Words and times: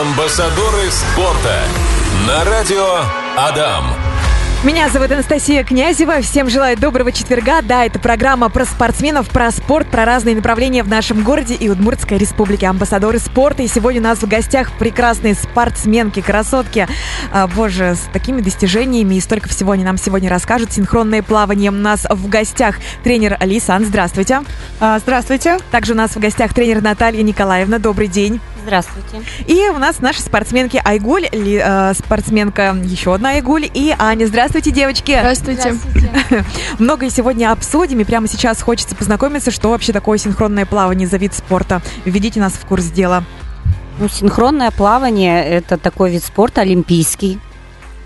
Амбассадоры 0.00 0.90
спорта 0.90 1.54
на 2.26 2.42
радио 2.46 3.00
Адам. 3.36 3.84
Меня 4.64 4.88
зовут 4.88 5.12
Анастасия 5.12 5.64
Князева. 5.64 6.22
Всем 6.22 6.48
желаю 6.48 6.78
доброго 6.78 7.12
четверга. 7.12 7.60
Да, 7.60 7.84
это 7.84 7.98
программа 7.98 8.48
про 8.48 8.64
спортсменов, 8.64 9.28
про 9.28 9.50
спорт, 9.50 9.90
про 9.90 10.06
разные 10.06 10.34
направления 10.34 10.82
в 10.82 10.88
нашем 10.88 11.22
городе 11.22 11.54
и 11.56 11.68
Удмуртской 11.68 12.16
республике. 12.16 12.68
Амбассадоры 12.68 13.18
спорта. 13.18 13.64
И 13.64 13.68
сегодня 13.68 14.00
у 14.00 14.04
нас 14.04 14.20
в 14.20 14.26
гостях 14.26 14.72
прекрасные 14.78 15.34
спортсменки, 15.34 16.22
красотки. 16.22 16.88
А, 17.30 17.46
боже, 17.46 17.94
с 17.94 18.08
такими 18.14 18.40
достижениями 18.40 19.16
и 19.16 19.20
столько 19.20 19.50
всего 19.50 19.72
они 19.72 19.84
нам 19.84 19.98
сегодня 19.98 20.30
расскажут. 20.30 20.72
Синхронное 20.72 21.22
плавание. 21.22 21.70
У 21.70 21.74
нас 21.74 22.06
в 22.08 22.28
гостях 22.30 22.76
тренер 23.04 23.36
Алисан. 23.40 23.84
Здравствуйте. 23.84 24.40
А, 24.80 24.98
здравствуйте. 25.00 25.58
Также 25.70 25.92
у 25.92 25.96
нас 25.96 26.12
в 26.12 26.18
гостях 26.18 26.54
тренер 26.54 26.80
Наталья 26.80 27.22
Николаевна. 27.22 27.78
Добрый 27.78 28.08
день. 28.08 28.40
Здравствуйте. 28.62 29.22
И 29.46 29.68
у 29.70 29.78
нас 29.78 30.00
наши 30.00 30.20
спортсменки 30.20 30.80
Айгуль, 30.82 31.28
ли, 31.32 31.60
э, 31.62 31.94
спортсменка 31.94 32.76
еще 32.84 33.14
одна 33.14 33.30
Айгуль 33.30 33.68
и 33.72 33.94
Аня. 33.98 34.26
Здравствуйте, 34.26 34.70
девочки. 34.70 35.16
Здравствуйте. 35.18 35.74
Здравствуйте. 35.74 36.44
Многое 36.78 37.10
сегодня 37.10 37.50
обсудим, 37.50 38.00
и 38.00 38.04
прямо 38.04 38.28
сейчас 38.28 38.62
хочется 38.62 38.94
познакомиться, 38.94 39.50
что 39.50 39.70
вообще 39.70 39.92
такое 39.92 40.18
синхронное 40.18 40.64
плавание 40.64 41.08
за 41.08 41.16
вид 41.16 41.34
спорта. 41.34 41.82
Введите 42.04 42.40
нас 42.40 42.52
в 42.52 42.64
курс 42.66 42.86
дела. 42.86 43.24
Ну, 43.98 44.08
синхронное 44.08 44.70
плавание– 44.70 45.44
это 45.44 45.76
такой 45.76 46.10
вид 46.10 46.22
спорта 46.22 46.60
олимпийский. 46.60 47.40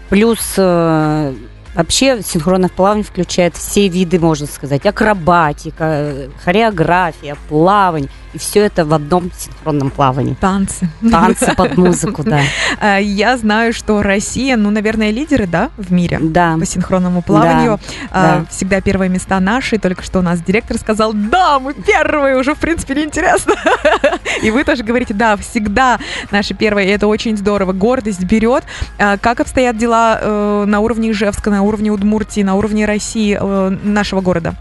Плюс 0.09 0.55
э, 0.57 1.35
вообще 1.75 2.23
синхронное 2.23 2.71
плавание 2.71 3.05
включает 3.05 3.57
все 3.57 3.89
виды, 3.89 4.19
можно 4.19 4.47
сказать, 4.47 4.87
акробатика, 4.87 6.31
хореография, 6.43 7.37
плавание– 7.49 8.11
и 8.37 8.39
все 8.39 8.61
это 8.67 8.85
в 8.85 8.93
одном 8.93 9.31
синхронном 9.37 9.91
плавании. 9.91 10.35
Танцы. 10.41 10.89
Танцы 11.11 11.55
под 11.57 11.77
музыку, 11.79 12.23
да. 12.23 12.41
А, 12.81 12.99
Я 12.99 13.37
знаю, 13.39 13.73
что 13.73 14.03
Россия, 14.03 14.57
ну, 14.57 14.71
наверное, 14.71 15.11
лидеры, 15.11 15.47
да, 15.47 15.71
в 15.79 15.91
мире 15.93 16.19
Да. 16.21 16.57
по 16.59 16.67
синхронному 16.67 17.23
плаванию. 17.23 17.81
А, 18.11 18.41
да. 18.41 18.45
Всегда 18.51 18.81
первые 18.83 19.09
места 19.09 19.41
наши. 19.41 19.79
Только 19.79 20.03
что 20.03 20.19
у 20.19 20.23
нас 20.23 20.41
директор 20.41 20.77
сказал, 20.79 21.13
да, 21.15 21.59
мы 21.59 21.73
первые, 21.75 22.37
уже, 22.37 22.55
в 22.55 22.59
принципе, 22.59 22.95
неинтересно. 22.95 23.55
И 24.43 24.51
вы 24.51 24.65
тоже 24.65 24.85
говорите, 24.85 25.15
да, 25.15 25.37
всегда 25.37 25.99
наши 26.31 26.55
первые. 26.55 26.89
И 26.89 26.91
это 26.91 27.07
очень 27.07 27.37
здорово. 27.37 27.73
Гордость 27.73 28.25
берет. 28.25 28.65
А, 28.99 29.17
Как 29.17 29.41
обстоят 29.41 29.79
дела 29.79 30.19
э, 30.21 30.65
на 30.67 30.81
уровне 30.81 31.11
Ижевска, 31.11 31.51
на 31.51 31.63
уровне 31.63 31.91
Удмуртии, 31.91 32.43
на 32.43 32.55
уровне 32.55 32.85
России, 32.85 33.39
э, 33.41 33.77
нашего 33.83 34.21
города? 34.21 34.55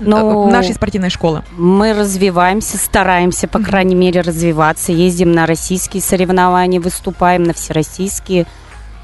Ну, 0.00 0.50
Нашей 0.50 0.74
спортивной 0.74 1.10
школы. 1.10 1.42
Мы 1.56 1.92
развиваемся, 1.92 2.78
стараемся, 2.78 3.46
по 3.46 3.60
крайней 3.60 3.94
мере, 3.94 4.22
развиваться. 4.22 4.92
Ездим 4.92 5.32
на 5.32 5.46
российские 5.46 6.02
соревнования, 6.02 6.80
выступаем 6.80 7.44
на 7.44 7.52
всероссийские. 7.52 8.46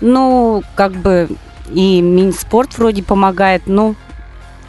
Ну, 0.01 0.63
как 0.75 0.93
бы 0.93 1.29
и 1.71 2.01
Минспорт 2.01 2.77
вроде 2.79 3.03
помогает, 3.03 3.63
но 3.67 3.95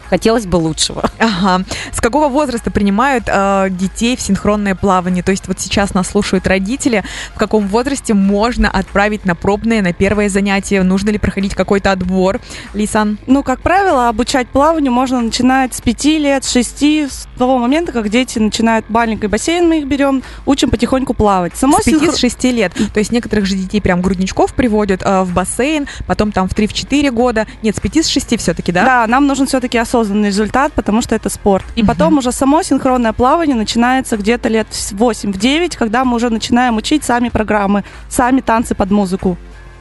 хотелось 0.09 0.45
бы 0.45 0.55
лучшего. 0.57 1.09
Ага. 1.19 1.63
С 1.91 1.99
какого 1.99 2.29
возраста 2.29 2.71
принимают 2.71 3.25
э, 3.27 3.67
детей 3.69 4.15
в 4.15 4.21
синхронное 4.21 4.75
плавание? 4.75 5.23
То 5.23 5.31
есть 5.31 5.47
вот 5.47 5.59
сейчас 5.59 5.93
нас 5.93 6.07
слушают 6.07 6.47
родители. 6.47 7.03
В 7.35 7.37
каком 7.37 7.67
возрасте 7.67 8.13
можно 8.13 8.69
отправить 8.69 9.25
на 9.25 9.35
пробное, 9.35 9.81
на 9.81 9.93
первое 9.93 10.29
занятие? 10.29 10.83
Нужно 10.83 11.09
ли 11.09 11.17
проходить 11.17 11.53
какой-то 11.53 11.91
отбор? 11.91 12.39
Лисан? 12.73 13.17
Ну, 13.27 13.43
как 13.43 13.61
правило, 13.61 14.07
обучать 14.09 14.47
плаванию 14.47 14.91
можно 14.91 15.21
начинать 15.21 15.73
с 15.73 15.81
5 15.81 16.05
лет, 16.05 16.43
с 16.43 16.51
6, 16.51 16.83
с 16.83 17.27
того 17.37 17.57
момента, 17.57 17.91
как 17.91 18.09
дети 18.09 18.39
начинают 18.39 18.89
маленький 18.89 19.27
бассейн, 19.27 19.67
мы 19.67 19.79
их 19.79 19.87
берем, 19.87 20.23
учим 20.45 20.69
потихоньку 20.69 21.13
плавать. 21.13 21.55
Само 21.55 21.79
С 21.79 21.83
5 21.85 21.95
синхро- 21.95 22.11
с 22.13 22.17
6 22.17 22.43
лет. 22.45 22.73
То 22.93 22.99
есть 22.99 23.11
некоторых 23.11 23.45
же 23.45 23.55
детей 23.55 23.81
прям 23.81 24.01
грудничков 24.01 24.53
приводят 24.53 25.01
э, 25.03 25.23
в 25.23 25.33
бассейн, 25.33 25.87
потом 26.05 26.31
там 26.31 26.47
в 26.47 26.53
3-4 26.53 27.11
года. 27.11 27.47
Нет, 27.63 27.75
с 27.75 27.79
5 27.79 28.05
с 28.05 28.07
6 28.07 28.39
все-таки, 28.39 28.71
да? 28.71 28.85
Да, 28.85 29.07
нам 29.07 29.27
нужен 29.27 29.45
все-таки 29.47 29.77
осознанный 29.97 30.27
результат, 30.29 30.73
потому 30.73 31.01
что 31.01 31.15
это 31.15 31.29
спорт. 31.29 31.65
И 31.75 31.81
Мгм. 31.81 31.87
потом 31.87 32.17
уже 32.17 32.31
само 32.31 32.63
синхронное 32.63 33.13
плавание 33.13 33.55
начинается 33.55 34.17
где-то 34.17 34.49
лет 34.49 34.67
в 34.71 34.93
8-9, 34.93 35.75
когда 35.75 36.05
мы 36.05 36.15
уже 36.15 36.29
начинаем 36.29 36.77
учить 36.77 37.03
сами 37.03 37.29
программы, 37.29 37.83
сами 38.09 38.41
танцы 38.41 38.75
под 38.75 38.91
музыку. 38.91 39.37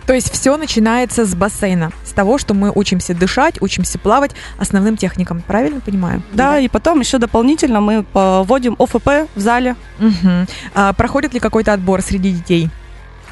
То 0.07 0.15
есть 0.15 0.33
все 0.33 0.57
начинается 0.57 1.25
с 1.27 1.35
бассейна, 1.35 1.91
с 2.05 2.13
того, 2.13 2.39
что 2.39 2.55
мы 2.55 2.71
учимся 2.73 3.13
дышать, 3.13 3.61
учимся 3.61 3.99
плавать 3.99 4.31
основным 4.59 4.97
техникам. 4.97 5.43
Правильно 5.47 5.81
понимаю? 5.81 6.23
Да, 6.33 6.59
и 6.61 6.69
потом 6.69 7.01
еще 7.01 7.19
дополнительно 7.19 7.81
мы 7.81 8.05
вводим 8.15 8.77
ОФП 8.79 9.29
в 9.35 9.41
зале. 9.41 9.75
Мгм. 9.99 10.47
А 10.75 10.93
проходит 10.93 11.35
ли 11.35 11.41
какой-то 11.41 11.73
отбор 11.73 12.03
среди 12.03 12.31
детей? 12.31 12.71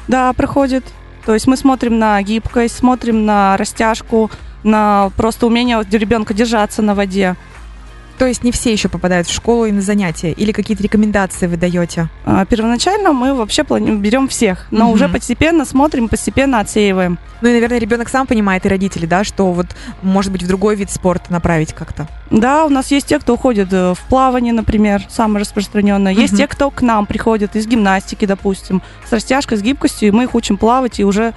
Да, 0.09 0.33
проходит. 0.33 0.83
То 1.25 1.33
есть 1.33 1.47
мы 1.47 1.55
смотрим 1.57 1.97
на 1.97 2.21
гибкость, 2.21 2.77
смотрим 2.77 3.25
на 3.25 3.55
растяжку, 3.57 4.29
на 4.65 5.11
просто 5.15 5.45
умение 5.47 5.81
ребенка 5.91 6.33
держаться 6.33 6.81
на 6.81 6.95
воде. 6.95 7.35
То 8.17 8.25
есть 8.25 8.45
не 8.45 8.53
все 8.53 8.71
еще 8.71 8.87
попадают 8.87 9.27
в 9.27 9.33
школу 9.33 9.65
и 9.65 9.73
на 9.73 9.81
занятия? 9.81 10.31
Или 10.31 10.53
какие-то 10.53 10.81
рекомендации 10.81 11.47
вы 11.47 11.57
даете? 11.57 12.07
А, 12.25 12.45
Первоначально 12.45 13.11
мы 13.11 13.33
вообще 13.33 13.63
берем 13.63 14.29
всех, 14.29 14.67
но 14.71 14.85
Мгм. 14.85 14.93
уже 14.93 15.09
постепенно 15.09 15.65
смотрим, 15.65 16.07
постепенно 16.07 16.61
отсеиваем. 16.61 17.19
Ну 17.41 17.49
и, 17.49 17.51
наверное, 17.51 17.77
ребенок 17.77 18.07
сам 18.07 18.25
понимает, 18.25 18.65
и 18.65 18.69
родители, 18.69 19.05
да, 19.05 19.25
что 19.25 19.51
вот, 19.51 19.67
может 20.01 20.31
быть, 20.31 20.43
в 20.43 20.47
другой 20.47 20.77
вид 20.77 20.91
спорта 20.91 21.25
направить 21.31 21.73
как-то. 21.73 22.07
Да, 22.31 22.65
у 22.65 22.69
нас 22.69 22.89
есть 22.89 23.07
те, 23.07 23.19
кто 23.19 23.33
уходит 23.33 23.67
э, 23.73 23.93
в 23.93 23.99
плавание, 24.07 24.53
например, 24.53 25.03
самое 25.09 25.41
распространенное. 25.41 26.13
Есть 26.13 26.37
те, 26.37 26.47
кто 26.47 26.71
к 26.71 26.81
нам 26.81 27.05
приходит 27.05 27.57
из 27.57 27.67
гимнастики, 27.67 28.23
допустим, 28.23 28.81
с 29.07 29.11
растяжкой, 29.11 29.57
с 29.57 29.61
гибкостью, 29.61 30.07
и 30.07 30.11
мы 30.11 30.23
их 30.23 30.35
учим 30.35 30.55
плавать 30.55 31.01
и 31.01 31.03
уже 31.03 31.33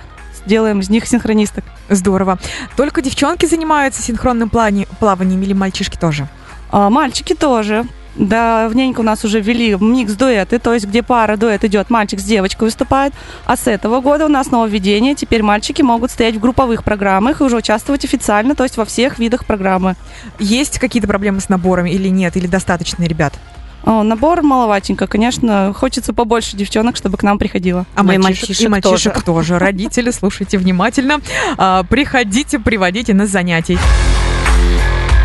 делаем 0.47 0.81
из 0.81 0.91
них 0.91 1.07
синхронисток. 1.07 1.65
Здорово. 1.89 2.39
Только 2.77 3.03
девчонки 3.03 3.47
занимаются 3.47 4.03
синхронным 4.03 4.49
плане- 4.49 4.87
плаванием 4.99 5.43
или 5.43 5.53
мальчишки 5.53 5.97
тоже? 5.97 6.29
А, 6.71 6.91
мальчики 6.91 7.35
тоже. 7.35 7.85
Давненько 8.17 9.01
у 9.01 9.05
нас 9.05 9.25
уже 9.25 9.41
ввели 9.41 9.77
микс-дуэты, 9.77 10.59
то 10.59 10.75
есть 10.75 10.87
где 10.87 11.05
пара 11.05 11.37
дуэт 11.37 11.63
идет, 11.65 11.89
мальчик 11.89 12.19
с 12.19 12.25
девочкой 12.25 12.67
выступает. 12.67 13.15
А 13.45 13.57
с 13.57 13.69
этого 13.69 14.01
года 14.01 14.27
у 14.27 14.29
нас 14.29 14.51
нововведение. 14.51 15.15
Теперь 15.15 15.45
мальчики 15.45 15.83
могут 15.83 16.11
стоять 16.11 16.35
в 16.35 16.41
групповых 16.41 16.83
программах 16.83 17.41
и 17.41 17.45
уже 17.45 17.57
участвовать 17.57 18.05
официально, 18.05 18.57
то 18.57 18.65
есть 18.65 18.77
во 18.77 18.85
всех 18.85 19.21
видах 19.21 19.47
программы. 19.47 19.95
Есть 20.41 20.81
какие-то 20.81 21.07
проблемы 21.07 21.41
с 21.41 21.49
набором 21.49 21.87
или 21.87 22.09
нет? 22.09 22.37
Или 22.37 22.49
достаточно 22.49 23.05
ребят? 23.05 23.35
О, 23.85 24.03
набор 24.03 24.43
маловатенько, 24.43 25.07
конечно. 25.07 25.73
Хочется 25.75 26.13
побольше 26.13 26.57
девчонок, 26.57 26.97
чтобы 26.97 27.17
к 27.17 27.23
нам 27.23 27.39
приходило. 27.39 27.87
А 27.95 28.03
Ну 28.03 28.13
и 28.13 28.19
мальчишек, 28.19 28.49
мальчишек 28.49 28.67
и 28.67 28.69
мальчишек 28.69 29.23
тоже. 29.23 29.59
Родители, 29.59 30.11
слушайте 30.11 30.59
внимательно. 30.59 31.21
А, 31.57 31.85
приходите, 31.85 32.59
приводите 32.59 33.15
на 33.15 33.27
занятий. 33.27 33.79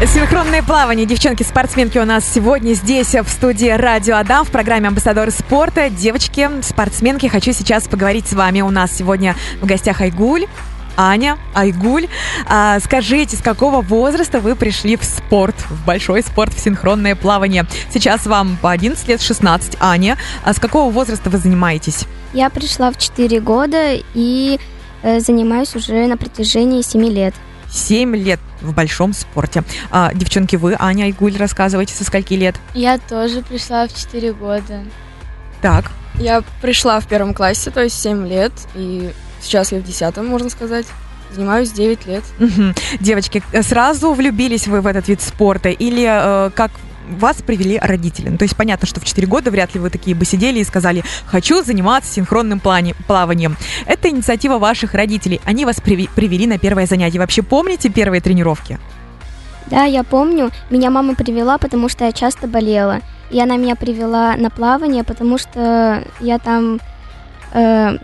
Синхронное 0.05 0.61
плавание. 0.61 1.05
Девчонки-спортсменки 1.05 1.97
у 1.97 2.03
нас 2.03 2.29
сегодня 2.29 2.73
здесь, 2.73 3.15
в 3.15 3.29
студии 3.29 3.69
Радио 3.69 4.17
Адам, 4.17 4.43
в 4.43 4.49
программе 4.49 4.89
«Амбассадоры 4.89 5.31
спорта». 5.31 5.89
Девочки, 5.89 6.49
спортсменки, 6.61 7.27
хочу 7.27 7.53
сейчас 7.53 7.87
поговорить 7.87 8.27
с 8.27 8.33
вами. 8.33 8.59
У 8.61 8.69
нас 8.69 8.91
сегодня 8.91 9.35
в 9.61 9.65
гостях 9.65 10.01
Айгуль. 10.01 10.45
Аня, 10.95 11.37
Айгуль, 11.53 12.07
а, 12.47 12.79
скажите, 12.79 13.35
с 13.35 13.41
какого 13.41 13.81
возраста 13.81 14.39
вы 14.39 14.55
пришли 14.55 14.95
в 14.95 15.03
спорт, 15.03 15.55
в 15.69 15.85
большой 15.85 16.21
спорт, 16.21 16.53
в 16.53 16.59
синхронное 16.59 17.15
плавание? 17.15 17.65
Сейчас 17.91 18.25
вам 18.25 18.57
по 18.61 18.71
11 18.71 19.07
лет, 19.07 19.21
16. 19.21 19.77
Аня, 19.79 20.17
а 20.43 20.53
с 20.53 20.59
какого 20.59 20.91
возраста 20.91 21.29
вы 21.29 21.37
занимаетесь? 21.37 22.05
Я 22.33 22.49
пришла 22.49 22.91
в 22.91 22.97
4 22.97 23.39
года 23.41 23.93
и 24.13 24.59
э, 25.01 25.19
занимаюсь 25.19 25.75
уже 25.75 26.07
на 26.07 26.17
протяжении 26.17 26.81
7 26.81 27.05
лет. 27.05 27.33
7 27.71 28.15
лет 28.15 28.39
в 28.61 28.73
большом 28.73 29.13
спорте. 29.13 29.63
А, 29.89 30.13
девчонки, 30.13 30.55
вы, 30.55 30.75
Аня 30.77 31.05
Айгуль, 31.05 31.35
рассказывайте, 31.37 31.93
со 31.93 32.03
скольки 32.03 32.33
лет? 32.35 32.55
Я 32.73 32.99
тоже 32.99 33.41
пришла 33.41 33.87
в 33.87 33.95
4 33.95 34.33
года. 34.33 34.83
Так, 35.61 35.91
Я 36.19 36.43
пришла 36.61 36.99
в 36.99 37.07
первом 37.07 37.33
классе, 37.33 37.71
то 37.71 37.81
есть 37.81 37.99
7 37.99 38.27
лет, 38.27 38.51
и 38.75 39.11
сейчас 39.43 39.71
я 39.71 39.79
в 39.79 39.83
10, 39.83 40.17
можно 40.17 40.49
сказать. 40.49 40.85
Занимаюсь 41.31 41.71
9 41.71 42.05
лет. 42.05 42.23
девочки, 42.99 43.43
сразу 43.61 44.13
влюбились 44.13 44.67
вы 44.67 44.81
в 44.81 44.87
этот 44.87 45.07
вид 45.07 45.21
спорта 45.21 45.69
или 45.69 46.05
э, 46.07 46.51
как 46.51 46.71
вас 47.09 47.41
привели 47.41 47.79
родители? 47.79 48.29
Ну, 48.29 48.37
то 48.37 48.43
есть 48.43 48.55
понятно, 48.55 48.87
что 48.87 48.99
в 48.99 49.05
4 49.05 49.27
года 49.27 49.51
вряд 49.51 49.73
ли 49.73 49.79
вы 49.79 49.89
такие 49.89 50.15
бы 50.15 50.25
сидели 50.25 50.59
и 50.59 50.63
сказали, 50.63 51.03
хочу 51.25 51.63
заниматься 51.63 52.13
синхронным 52.13 52.59
плане, 52.59 52.95
плаванием. 53.07 53.57
Это 53.85 54.09
инициатива 54.09 54.57
ваших 54.57 54.93
родителей. 54.93 55.41
Они 55.43 55.65
вас 55.65 55.77
приви- 55.77 56.09
привели 56.13 56.47
на 56.47 56.57
первое 56.57 56.85
занятие. 56.85 57.19
Вообще 57.19 57.41
помните 57.41 57.89
первые 57.89 58.21
тренировки? 58.21 58.79
Да, 59.67 59.85
я 59.85 60.03
помню, 60.03 60.51
меня 60.69 60.89
мама 60.91 61.15
привела, 61.15 61.57
потому 61.57 61.89
что 61.89 62.05
я 62.05 62.11
часто 62.11 62.47
болела. 62.47 62.99
И 63.31 63.39
она 63.39 63.57
меня 63.57 63.75
привела 63.75 64.35
на 64.35 64.49
плавание, 64.49 65.03
потому 65.03 65.37
что 65.37 66.03
я 66.19 66.37
там 66.37 66.79
э, 67.53 67.97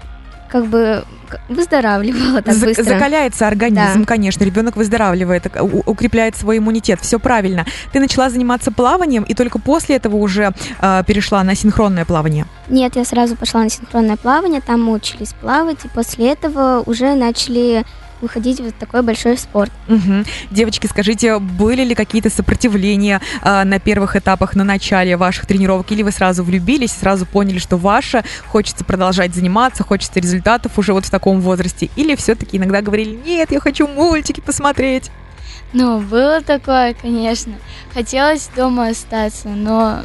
как 0.50 0.66
бы 0.68 1.04
выздоравливала 1.50 2.42
так 2.42 2.56
быстро. 2.58 2.84
Закаляется 2.84 3.48
организм, 3.48 4.00
Да. 4.02 4.06
конечно, 4.06 4.44
ребенок 4.44 4.76
выздоравливает, 4.76 5.48
у- 5.62 5.84
укрепляет 5.92 6.36
свой 6.38 6.58
иммунитет, 6.58 7.00
все 7.02 7.20
правильно. 7.20 7.66
Ты 7.92 8.00
начала 8.00 8.30
заниматься 8.30 8.72
плаванием 8.72 9.24
и 9.24 9.34
только 9.34 9.60
после 9.60 9.96
этого 9.98 10.16
уже 10.18 10.52
э, 10.81 11.04
перешла 11.06 11.44
на 11.44 11.56
синхронное 11.56 12.06
плавание. 12.06 12.46
Нет, 12.70 12.96
я 12.96 13.06
сразу 13.06 13.36
пошла 13.36 13.64
на 13.64 13.70
синхронное 13.70 14.18
плавание, 14.18 14.62
там 14.62 14.84
мы 14.84 14.94
учились 14.94 15.34
плавать, 15.34 15.86
и 15.86 15.88
после 15.88 16.31
этого 16.31 16.84
уже 16.86 17.16
начали 17.16 17.84
выходить 18.21 18.60
в 18.60 18.71
такой 18.71 19.01
большой 19.01 19.38
спорт. 19.38 19.71
Мгм. 19.88 20.25
Девочки, 20.51 20.88
скажите, 20.88 21.39
были 21.39 21.83
ли 21.83 21.95
какие-то 21.95 22.30
сопротивления 22.30 23.21
э, 23.42 23.63
на 23.63 23.80
первых 23.80 24.16
этапах, 24.16 24.56
на 24.56 24.63
начале 24.63 25.18
ваших 25.18 25.45
тренировок, 25.45 25.92
или 25.92 26.04
вы 26.04 26.12
сразу 26.12 26.44
влюбились, 26.44 26.92
сразу 26.92 27.25
поняли, 27.25 27.60
что 27.60 27.77
ваше, 27.77 28.24
хочется 28.48 28.83
продолжать 28.83 29.33
заниматься, 29.33 29.83
хочется 29.83 30.19
результатов 30.19 30.77
уже 30.77 30.94
вот 30.94 31.06
в 31.06 31.10
таком 31.10 31.42
возрасте, 31.42 31.89
или 31.95 32.16
все-таки 32.16 32.57
иногда 32.57 32.81
говорили, 32.81 33.19
нет, 33.25 33.51
я 33.51 33.60
хочу 33.60 33.88
мультики 33.88 34.42
посмотреть. 34.42 35.12
Ну, 35.71 36.00
было 36.00 36.42
такое, 36.42 36.95
конечно. 37.00 37.54
Хотелось 37.94 38.50
дома 38.56 38.89
остаться, 38.89 39.50
но 39.50 40.04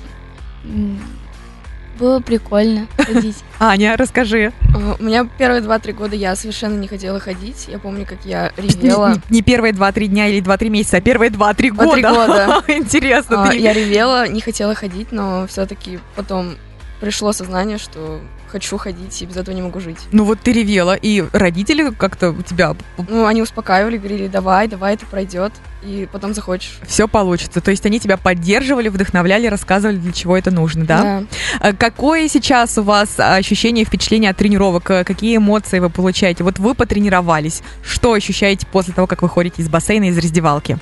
было 1.99 2.21
прикольно 2.21 2.87
ходить. 2.99 3.37
Аня, 3.59 3.97
расскажи. 3.97 4.53
Э, 4.75 4.95
У 4.99 5.03
меня 5.03 5.29
первые 5.39 5.61
два-три 5.63 5.93
года 5.93 6.17
я 6.17 6.35
совершенно 6.37 6.79
не 6.79 6.89
хотела 6.89 7.21
ходить. 7.21 7.67
Я 7.69 7.79
помню, 7.79 8.07
как 8.07 8.19
я 8.25 8.53
ревела. 8.57 9.15
не- 9.31 9.37
не 9.37 9.43
первые 9.43 9.73
два-три 9.73 10.09
дня 10.09 10.29
или 10.29 10.41
два-три 10.41 10.71
месяца, 10.71 10.99
а 10.99 11.01
первые 11.01 11.31
два-три 11.31 11.71
года. 11.71 12.01
Два-три 12.01 12.03
года. 12.03 12.63
Интересно. 12.69 13.45
А, 13.45 13.51
ты- 13.51 13.59
Я 13.59 13.73
ревела, 13.73 14.27
не 14.29 14.41
хотела 14.41 14.75
ходить, 14.75 15.13
но 15.13 15.47
все-таки 15.47 15.99
потом 16.17 16.57
пришло 17.01 17.33
сознание, 17.33 17.79
что 17.79 18.21
хочу 18.49 18.77
ходить 18.79 19.21
и 19.23 19.27
без 19.27 19.37
этого 19.37 19.55
не 19.55 19.63
могу 19.63 19.81
жить. 19.81 19.99
Ну 20.13 20.25
вот 20.25 20.41
ты 20.41 20.53
ревела, 20.53 20.95
и 20.95 21.25
родители 21.33 21.91
как-то 21.91 22.31
у 22.31 22.43
тебя 22.43 22.77
Ну, 23.09 23.27
они 23.27 23.43
успокаивали, 23.43 23.99
говорили, 23.99 24.29
давай, 24.29 24.69
давай, 24.69 24.95
это 24.95 25.07
пройдет, 25.07 25.53
и 25.83 26.09
потом 26.11 26.35
захочешь. 26.35 26.79
все 26.87 27.09
получится. 27.09 27.61
То 27.61 27.71
есть 27.71 27.85
они 27.87 28.01
тебя 28.01 28.17
поддерживали, 28.17 28.89
вдохновляли, 28.89 29.47
рассказывали, 29.47 29.97
для 29.97 30.13
чего 30.13 30.37
это 30.37 30.51
нужно, 30.51 30.85
да? 30.85 31.25
А 31.61 31.73
Какое 31.73 32.29
сейчас 32.29 32.79
у 32.79 32.83
вас 32.83 33.19
ощущение, 33.19 33.85
впечатление 33.85 34.31
от 34.31 34.37
тренировок? 34.37 34.91
А 34.91 35.05
Какие 35.05 35.37
эмоции 35.37 35.79
вы 35.79 35.91
получаете? 35.91 36.45
Вот 36.45 36.59
вы 36.59 36.75
потренировались. 36.75 37.63
Что 37.83 38.13
ощущаете 38.13 38.67
после 38.67 38.95
того, 38.95 39.07
как 39.07 39.23
вы 39.23 39.29
ходите 39.29 39.63
из 39.63 39.69
бассейна, 39.69 40.05
из 40.05 40.19
раздевалки? 40.19 40.79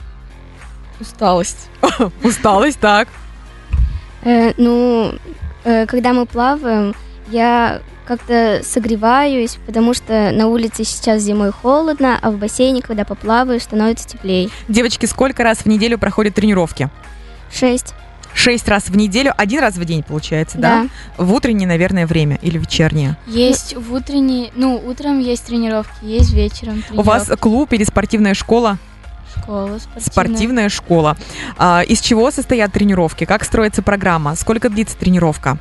Усталость. 1.01 1.69
Усталость, 2.23 2.79
так. 2.79 3.09
Э, 4.23 4.53
ну, 4.57 5.15
э, 5.65 5.87
когда 5.87 6.13
мы 6.13 6.27
плаваем, 6.27 6.95
я 7.33 7.81
как-то 8.07 8.61
согреваюсь, 8.65 9.59
потому 9.67 9.95
что 9.95 10.31
на 10.33 10.49
улице 10.49 10.85
сейчас 10.85 11.23
зимой 11.23 11.51
холодно, 11.51 12.19
а 12.21 12.31
в 12.31 12.37
бассейне, 12.37 12.83
когда 12.83 13.05
поплаваешь, 13.05 13.63
становится 13.63 14.09
теплее. 14.09 14.51
Девочки, 14.69 15.07
сколько 15.07 15.43
раз 15.43 15.59
в 15.59 15.67
неделю 15.67 15.99
проходят 15.99 16.35
тренировки? 16.35 16.91
Шесть. 17.53 17.95
Шесть 18.35 18.67
раз 18.67 18.85
в 18.85 18.97
неделю, 18.97 19.33
один 19.37 19.61
раз 19.61 19.77
в 19.77 19.85
день, 19.85 20.03
получается, 20.03 20.59
да? 20.59 20.87
В 21.19 21.33
утреннее, 21.35 21.69
наверное, 21.69 22.07
время 22.07 22.39
или 22.41 22.59
вечернее. 22.59 23.17
Есть 23.27 23.77
в 23.77 23.93
утренней, 23.93 24.51
ну, 24.57 24.81
утром 24.85 25.19
есть 25.21 25.45
тренировки, 25.47 25.93
есть 26.03 26.33
вечером 26.33 26.83
У 26.93 27.03
вас 27.03 27.25
тренировки. 27.25 27.43
клуб 27.43 27.73
или 27.73 27.85
спортивная 27.85 28.35
школа? 28.35 28.79
школа 29.37 29.79
спортивная. 29.79 30.01
Спортивная 30.03 30.69
школа. 30.69 31.17
А, 31.59 31.83
из 31.83 32.01
чего 32.01 32.31
состоят 32.31 32.73
тренировки? 32.73 33.25
Как 33.25 33.45
строится 33.45 33.83
программа? 33.83 34.35
Сколько 34.37 34.69
длится 34.69 34.97
тренировка? 34.97 35.59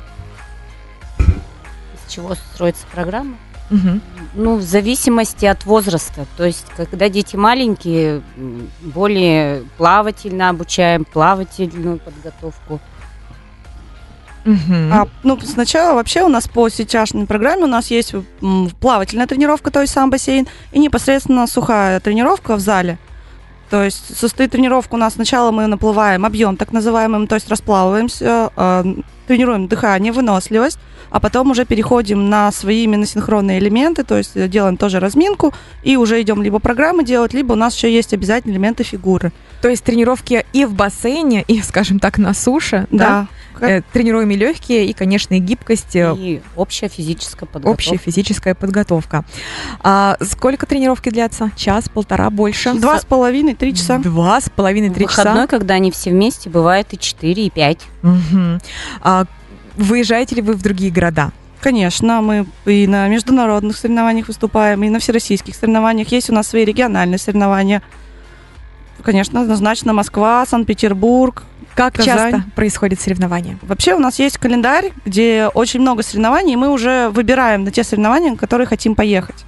Из 2.06 2.12
чего 2.12 2.34
строится 2.34 2.86
программа? 2.92 3.36
Мгм. 3.70 4.00
Ну, 4.34 4.56
в 4.56 4.62
зависимости 4.62 5.46
от 5.46 5.64
возраста. 5.64 6.26
То 6.36 6.44
есть, 6.44 6.66
когда 6.76 7.08
дети 7.08 7.36
маленькие, 7.36 8.22
более 8.82 9.64
плавательно 9.78 10.50
обучаем, 10.50 11.04
плавательную 11.04 11.98
подготовку. 11.98 12.80
Мгм. 14.44 14.92
А, 14.92 15.08
ну, 15.22 15.38
сначала 15.40 15.94
вообще 15.94 16.22
у 16.22 16.28
нас 16.28 16.48
по 16.48 16.68
сейчасшней 16.68 17.26
программе 17.26 17.64
у 17.64 17.68
нас 17.68 17.90
есть 17.90 18.14
плавательная 18.80 19.26
тренировка, 19.26 19.70
то 19.70 19.80
есть 19.80 19.92
сам 19.92 20.10
бассейн, 20.10 20.48
и 20.72 20.78
непосредственно 20.78 21.46
сухая 21.46 22.00
тренировка 22.00 22.56
в 22.56 22.60
зале. 22.60 22.98
То 23.70 23.84
есть 23.84 24.18
состоит 24.18 24.50
тренировка 24.50 24.96
у 24.96 24.98
нас 24.98 25.14
сначала 25.14 25.50
мы 25.50 25.66
наплываем 25.66 26.26
объем 26.26 26.58
так 26.58 26.72
называемым, 26.72 27.26
то 27.26 27.36
есть 27.36 27.48
расплавываемся, 27.48 28.50
э, 28.54 28.94
тренируем 29.26 29.68
дыхание, 29.68 30.12
выносливость, 30.12 30.78
а 31.10 31.20
потом 31.20 31.50
уже 31.50 31.64
переходим 31.64 32.28
на 32.30 32.50
свои 32.52 32.84
именно 32.84 33.06
синхронные 33.06 33.58
элементы, 33.58 34.02
то 34.04 34.16
есть 34.16 34.48
делаем 34.50 34.76
тоже 34.76 34.98
разминку 35.00 35.52
и 35.82 35.96
уже 35.96 36.20
идем 36.22 36.42
либо 36.42 36.58
программы 36.58 37.04
делать, 37.04 37.34
либо 37.34 37.52
у 37.52 37.56
нас 37.56 37.74
еще 37.76 37.92
есть 37.92 38.14
обязательные 38.14 38.54
элементы 38.54 38.82
фигуры. 38.84 39.32
То 39.60 39.68
есть 39.68 39.84
тренировки 39.84 40.44
и 40.52 40.64
в 40.64 40.72
бассейне, 40.74 41.42
и, 41.46 41.60
скажем 41.62 41.98
так, 41.98 42.18
на 42.18 42.34
суше, 42.34 42.86
да? 42.90 42.98
Да. 42.98 43.26
Как- 43.28 43.68
Э, 43.68 43.82
Тренируем 43.92 44.30
и 44.30 44.34
легкие, 44.34 44.86
и, 44.86 44.92
конечно, 44.94 45.34
и 45.34 45.38
гибкость, 45.38 45.94
э, 45.94 46.14
И 46.16 46.42
общая 46.56 46.88
физическая 46.88 47.46
подготовка. 47.46 47.70
общая 47.70 47.96
физическая 47.98 48.54
подготовка. 48.54 49.24
А 49.82 50.16
сколько 50.22 50.64
тренировки 50.66 51.10
длятся? 51.10 51.50
Час, 51.54 51.88
полтора, 51.90 52.30
больше? 52.30 52.72
Два 52.74 52.98
с 52.98 53.04
половиной, 53.04 53.54
три 53.54 53.74
часа. 53.74 53.98
Два 53.98 54.40
с 54.40 54.48
половиной, 54.48 54.88
три 54.90 55.04
выходной, 55.04 55.34
часа. 55.34 55.46
когда 55.46 55.74
они 55.74 55.90
все 55.90 56.10
вместе, 56.10 56.48
бывает 56.50 56.88
и 56.92 56.98
4, 56.98 57.44
и 57.46 57.50
5. 57.50 57.78
Мгм. 58.02 58.58
А 59.02 59.21
выезжаете 59.76 60.36
ли 60.36 60.42
вы 60.42 60.54
в 60.54 60.62
другие 60.62 60.90
города? 60.90 61.32
Конечно, 61.60 62.20
мы 62.20 62.46
и 62.66 62.86
на 62.88 63.06
международных 63.08 63.76
соревнованиях 63.76 64.26
выступаем, 64.26 64.82
и 64.82 64.88
на 64.88 64.98
всероссийских 64.98 65.54
соревнованиях. 65.54 66.08
Есть 66.08 66.28
у 66.28 66.34
нас 66.34 66.48
свои 66.48 66.64
региональные 66.64 67.18
соревнования. 67.18 67.82
Конечно, 69.02 69.40
однозначно 69.40 69.92
Москва, 69.92 70.44
Санкт-Петербург. 70.46 71.44
Как 71.74 71.94
Казань. 71.94 72.32
часто 72.32 72.44
происходят 72.54 73.00
соревнования? 73.00 73.58
Вообще 73.62 73.94
у 73.94 73.98
нас 73.98 74.18
есть 74.18 74.38
календарь, 74.38 74.92
где 75.06 75.48
очень 75.54 75.80
много 75.80 76.02
соревнований, 76.02 76.52
и 76.52 76.56
мы 76.56 76.68
уже 76.68 77.08
выбираем 77.10 77.64
на 77.64 77.70
те 77.70 77.82
соревнования, 77.84 78.32
на 78.32 78.36
которые 78.36 78.66
хотим 78.66 78.94
поехать. 78.94 79.44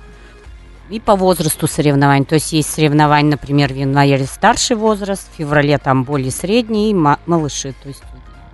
И 0.91 1.01
по 1.01 1.17
возрасту 1.17 1.67
соревнований. 1.67 2.25
То 2.25 2.37
есть 2.37 2.53
есть 2.53 2.71
соревнования, 2.71 3.33
например, 3.33 3.73
в 3.73 3.77
январе 3.77 4.25
старший 4.27 4.77
возраст, 4.77 5.29
в 5.33 5.37
феврале 5.37 5.79
там 5.79 6.05
более 6.05 6.31
средний, 6.31 6.91
и 6.91 6.95
ма- 6.95 7.19
малыши. 7.27 7.75
То 7.83 7.89
есть 7.89 8.03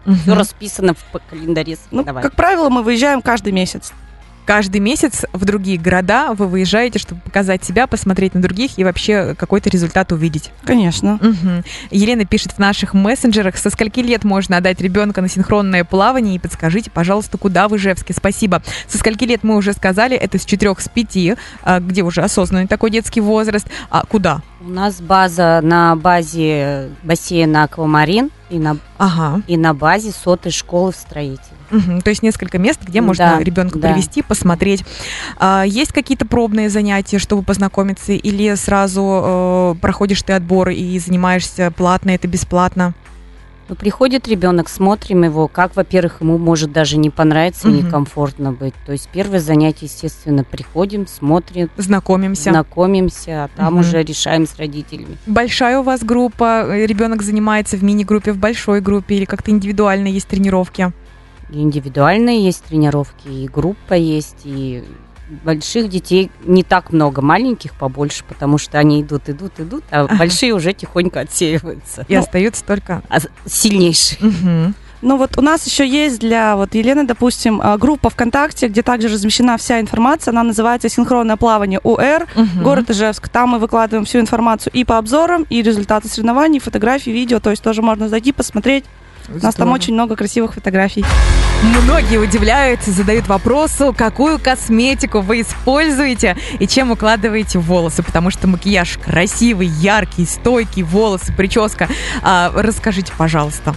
все 0.05 0.13
Мгм. 0.31 0.33
расписано 0.39 0.95
в 0.95 1.21
календаре 1.31 1.77
Ну, 1.91 1.99
соревнований. 2.03 2.23
как 2.23 2.35
правило, 2.37 2.69
мы 2.71 2.83
выезжаем 2.83 3.23
каждый 3.23 3.53
месяц. 3.53 3.93
Каждый 4.47 4.81
месяц 4.81 5.25
в 5.33 5.45
другие 5.45 5.79
города 5.79 6.35
вы 6.35 6.49
выезжаете, 6.49 6.99
чтобы 6.99 7.21
показать 7.21 7.63
себя, 7.65 7.87
посмотреть 7.87 8.35
на 8.35 8.43
других 8.43 8.79
и 8.79 8.85
вообще 8.85 9.35
какой-то 9.39 9.71
результат 9.71 10.11
увидеть. 10.13 10.51
Конечно. 10.65 11.19
Мгм. 11.21 11.63
Елена 11.91 12.25
пишет 12.25 12.53
в 12.53 12.59
наших 12.59 12.93
мессенджерах, 12.95 13.57
со 13.57 13.71
скольки 13.71 14.01
лет 14.01 14.25
можно 14.25 14.57
отдать 14.57 14.81
ребенка 14.81 15.21
на 15.21 15.29
синхронное 15.29 15.85
плавание, 15.85 16.35
и 16.35 16.39
подскажите, 16.39 16.91
пожалуйста, 16.91 17.39
куда 17.39 17.69
в 17.69 17.77
Ижевске. 17.77 18.13
Спасибо. 18.13 18.63
Со 18.89 18.99
скольки 18.99 19.25
лет 19.25 19.45
мы 19.45 19.57
уже 19.57 19.73
сказали, 19.73 20.17
это 20.17 20.39
с 20.39 20.45
4 20.45 20.75
с 20.79 20.89
5, 20.89 21.39
где 21.81 22.03
уже 22.03 22.23
осознанный 22.23 22.67
такой 22.67 22.91
детский 22.91 23.21
возраст. 23.21 23.67
А 23.89 24.05
куда? 24.05 24.43
У 24.61 24.69
нас 24.69 25.01
база 25.01 25.61
на 25.63 25.97
базе 25.97 26.91
бассейна 27.03 27.65
Аквамарин 27.65 28.31
и 28.51 28.59
на, 28.59 28.77
Ага. 28.99 29.43
и 29.47 29.57
на 29.57 29.75
базе 29.75 30.11
сотой 30.11 30.53
школы 30.53 30.93
в 30.93 30.97
Мгм. 31.71 32.01
То 32.01 32.11
есть 32.11 32.23
несколько 32.23 32.59
мест, 32.59 32.81
где 32.85 33.01
можно 33.01 33.37
Да, 33.39 33.43
ребенка 33.45 33.79
да. 33.79 33.93
привести, 33.93 34.23
посмотреть. 34.23 34.85
А, 35.37 35.65
есть 35.67 35.93
какие-то 35.93 36.27
пробные 36.27 36.69
занятия, 36.69 37.19
чтобы 37.19 37.43
познакомиться, 37.43 38.13
или 38.13 38.55
сразу 38.55 39.23
э, 39.23 39.75
проходишь 39.81 40.23
ты 40.23 40.33
отбор 40.33 40.71
и 40.71 40.99
занимаешься 40.99 41.71
платно, 41.71 42.11
это 42.11 42.29
бесплатно? 42.29 42.95
Ну, 43.69 43.77
приходит 43.77 44.27
ребенок, 44.27 44.69
смотрим 44.69 45.23
его, 45.23 45.47
как, 45.47 45.77
во-первых, 45.77 46.17
ему 46.23 46.39
может 46.39 46.73
даже 46.73 46.97
не 46.97 47.09
понравиться, 47.09 47.69
Мгм. 47.69 47.77
некомфортно 47.77 48.51
быть. 48.51 48.75
То 48.85 48.91
есть 48.91 49.09
первое 49.13 49.39
занятие, 49.39 49.87
естественно, 49.87 50.43
приходим, 50.43 51.07
смотрим, 51.07 51.71
Знакомимся. 51.77 52.51
знакомимся, 52.51 53.45
а 53.45 53.49
там 53.57 53.75
Мгм. 53.75 53.81
уже 53.83 54.03
решаем 54.03 54.49
с 54.49 54.57
родителями. 54.59 55.17
Большая 55.27 55.79
у 55.79 55.83
вас 55.85 56.03
группа, 56.03 56.65
э, 56.67 56.85
ребенок 56.85 57.23
занимается 57.23 57.77
в 57.77 57.85
мини-группе, 57.85 58.33
в 58.33 58.39
большой 58.39 58.81
группе, 58.81 59.15
или 59.15 59.25
как-то 59.25 59.53
индивидуально 59.53 60.09
есть 60.09 60.27
тренировки? 60.27 60.91
Индивидуальные 61.53 62.45
есть 62.45 62.65
тренировки, 62.65 63.29
и 63.29 63.49
группа 63.49 63.95
есть, 63.95 64.39
и 64.45 64.85
больших 65.45 65.89
детей 65.89 66.31
не 66.45 66.63
так 66.65 66.93
много, 66.93 67.23
маленьких 67.23 67.73
побольше, 67.75 68.25
потому 68.29 68.59
что 68.59 68.79
они 68.79 69.03
идут, 69.03 69.29
идут, 69.29 69.53
идут, 69.59 69.85
а 69.91 70.03
Ага. 70.03 70.17
большие 70.17 70.53
уже 70.53 70.73
тихонько 70.73 71.21
отсеиваются. 71.21 72.05
И 72.09 72.15
Ну, 72.15 72.21
остаются 72.21 72.65
только... 72.65 73.03
а 73.09 73.19
сильнейшие. 73.47 74.19
Мгм. 74.21 74.75
Ну 75.03 75.17
вот 75.17 75.39
у 75.39 75.41
нас 75.41 75.65
еще 75.65 75.89
есть 75.89 76.19
для 76.21 76.57
вот 76.57 76.75
Елены, 76.75 77.05
допустим, 77.05 77.59
а, 77.63 77.79
группа 77.79 78.11
ВКонтакте, 78.11 78.69
где 78.69 78.83
также 78.83 79.09
размещена 79.09 79.57
вся 79.57 79.81
информация. 79.81 80.33
Она 80.33 80.43
называется 80.43 80.91
«Синхронное 80.91 81.37
плавание 81.39 81.81
УР». 81.83 82.27
Мгм. 82.35 82.63
Город 82.63 82.91
Ижевск. 82.91 83.29
Там 83.31 83.51
мы 83.51 83.59
выкладываем 83.59 84.05
всю 84.05 84.19
информацию 84.21 84.71
и 84.75 84.85
по 84.85 84.99
обзорам, 84.99 85.47
и 85.49 85.63
результаты 85.63 86.09
соревнований, 86.09 86.59
фотографии, 86.61 87.11
видео. 87.11 87.41
То 87.41 87.49
есть 87.51 87.63
тоже 87.63 87.81
можно 87.81 88.11
зайти, 88.11 88.33
посмотреть. 88.33 88.85
У 89.33 89.39
нас 89.39 89.55
там 89.55 89.71
очень 89.71 89.95
много 89.95 90.17
красивых 90.17 90.55
фотографий. 90.55 91.05
Многие 91.63 92.19
удивляются, 92.19 92.91
задают 92.91 93.29
вопросу, 93.29 93.95
какую 93.97 94.39
косметику 94.39 95.21
вы 95.21 95.43
используете 95.43 96.37
и 96.59 96.67
чем 96.67 96.91
укладываете 96.91 97.59
волосы, 97.59 98.03
потому 98.03 98.31
что 98.31 98.49
макияж 98.49 98.99
красивый, 98.99 99.67
яркий, 99.67 100.25
стойкий, 100.25 100.83
волосы, 100.83 101.33
прическа. 101.33 101.89
А, 102.23 102.51
расскажите, 102.55 103.13
пожалуйста. 103.17 103.75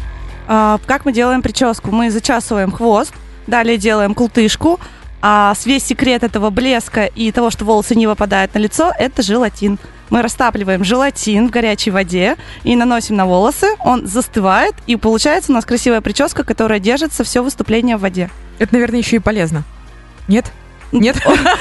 А, 0.48 0.79
Как 0.86 1.05
мы 1.05 1.13
делаем 1.13 1.41
прическу? 1.41 1.91
Мы 1.91 2.10
зачесываем 2.10 2.72
хвост, 2.72 3.13
далее 3.48 3.77
делаем 3.77 4.15
култышку, 4.15 4.79
а 5.22 5.53
весь 5.65 5.86
секрет 5.86 6.24
этого 6.24 6.50
блеска 6.50 7.05
и 7.05 7.31
того, 7.31 7.51
что 7.51 7.63
волосы 7.65 7.95
не 7.95 8.07
выпадают 8.07 8.53
на 8.55 8.60
лицо, 8.60 8.91
это 8.98 9.22
желатин. 9.22 9.77
Мы 10.13 10.22
растапливаем 10.22 10.84
желатин 10.84 11.48
в 11.48 11.50
горячей 11.50 11.89
воде 11.89 12.38
и 12.63 12.75
наносим 12.75 13.15
на 13.15 13.25
волосы, 13.25 13.70
он 13.79 14.05
застывает, 14.05 14.75
и 14.86 14.96
получается 14.96 15.51
у 15.51 15.55
нас 15.55 15.65
красивая 15.65 16.01
прическа, 16.01 16.43
которая 16.43 16.77
держится 16.77 17.24
все 17.24 17.41
выступление 17.41 17.98
в 17.98 18.01
воде. 18.01 18.29
Это, 18.60 18.75
наверное, 18.75 19.00
еще 19.00 19.15
и 19.15 19.20
полезно. 19.20 19.63
Нет? 20.27 20.51
Нет? 20.91 21.17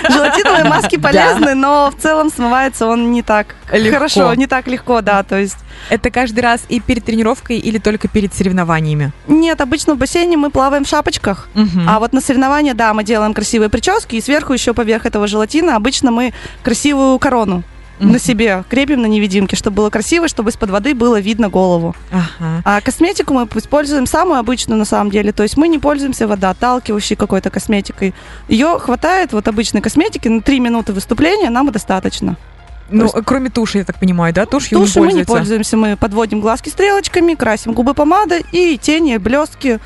Желатиновые 0.06 0.64
маски 0.68 0.96
полезны, 0.98 1.54
но 1.54 1.90
в 1.90 1.98
целом 2.02 2.28
смывается 2.30 2.86
он 2.86 3.10
не 3.10 3.22
так 3.22 3.54
Легко. 3.72 3.94
хорошо, 3.96 4.34
не 4.34 4.46
так 4.46 4.66
легко, 4.66 5.00
да, 5.00 5.22
то 5.22 5.38
есть 5.38 5.56
Это 5.88 6.10
каждый 6.10 6.40
раз 6.40 6.60
и 6.68 6.78
перед 6.78 7.06
тренировкой 7.06 7.56
или 7.56 7.78
только 7.78 8.06
перед 8.06 8.34
соревнованиями? 8.34 9.12
нет, 9.28 9.62
обычно 9.62 9.94
в 9.94 9.96
бассейне 9.96 10.36
мы 10.36 10.50
плаваем 10.50 10.84
в 10.84 10.88
шапочках. 10.88 11.48
А 11.88 11.98
вот 11.98 12.12
на 12.12 12.20
соревнования, 12.20 12.74
да, 12.74 12.92
мы 12.92 13.02
делаем 13.02 13.32
красивые 13.32 13.70
прически, 13.70 14.16
и 14.16 14.20
сверху 14.20 14.52
еще 14.52 14.74
поверх 14.74 15.06
этого 15.06 15.26
желатина 15.26 15.74
обычно 15.74 16.10
мы 16.10 16.34
красивую 16.62 17.18
корону. 17.18 17.62
На 18.02 18.18
себе 18.18 18.64
крепим 18.68 19.02
на 19.02 19.06
невидимке, 19.06 19.56
чтобы 19.56 19.76
было 19.76 19.90
красиво, 19.90 20.28
чтобы 20.28 20.50
из-под 20.50 20.70
воды 20.70 20.94
было 20.94 21.20
видно 21.20 21.48
голову. 21.48 21.94
Ага. 22.10 22.62
А 22.64 22.80
косметику 22.80 23.32
мы 23.34 23.48
используем 23.54 24.06
самую 24.06 24.38
обычную 24.38 24.78
на 24.78 24.84
самом 24.84 25.10
деле, 25.10 25.32
то 25.32 25.42
есть 25.42 25.56
мы 25.56 25.68
не 25.68 25.78
пользуемся 25.78 26.26
водоотталкивающей 26.26 27.16
какой-то 27.16 27.50
косметикой. 27.50 28.14
Ее 28.48 28.78
хватает, 28.78 29.32
вот 29.32 29.48
обычной 29.48 29.80
косметики, 29.80 30.28
на 30.28 30.40
3 30.40 30.60
минуты 30.60 30.92
выступления 30.92 31.50
нам 31.50 31.68
и 31.68 31.72
достаточно. 31.72 32.36
Ну, 32.90 33.08
То 33.08 33.22
кроме 33.22 33.48
туши, 33.48 33.78
я 33.78 33.84
так 33.84 33.98
понимаю, 33.98 34.34
да? 34.34 34.44
Тушью 34.44 34.78
Туши 34.78 35.00
не 35.00 35.06
мы 35.06 35.12
не 35.12 35.24
пользуемся, 35.24 35.76
мы 35.76 35.96
подводим 35.96 36.40
глазки 36.40 36.68
стрелочками, 36.68 37.34
красим 37.34 37.72
губы 37.72 37.94
помадой 37.94 38.44
и 38.52 38.76
тени, 38.76 39.16
блестки, 39.16 39.80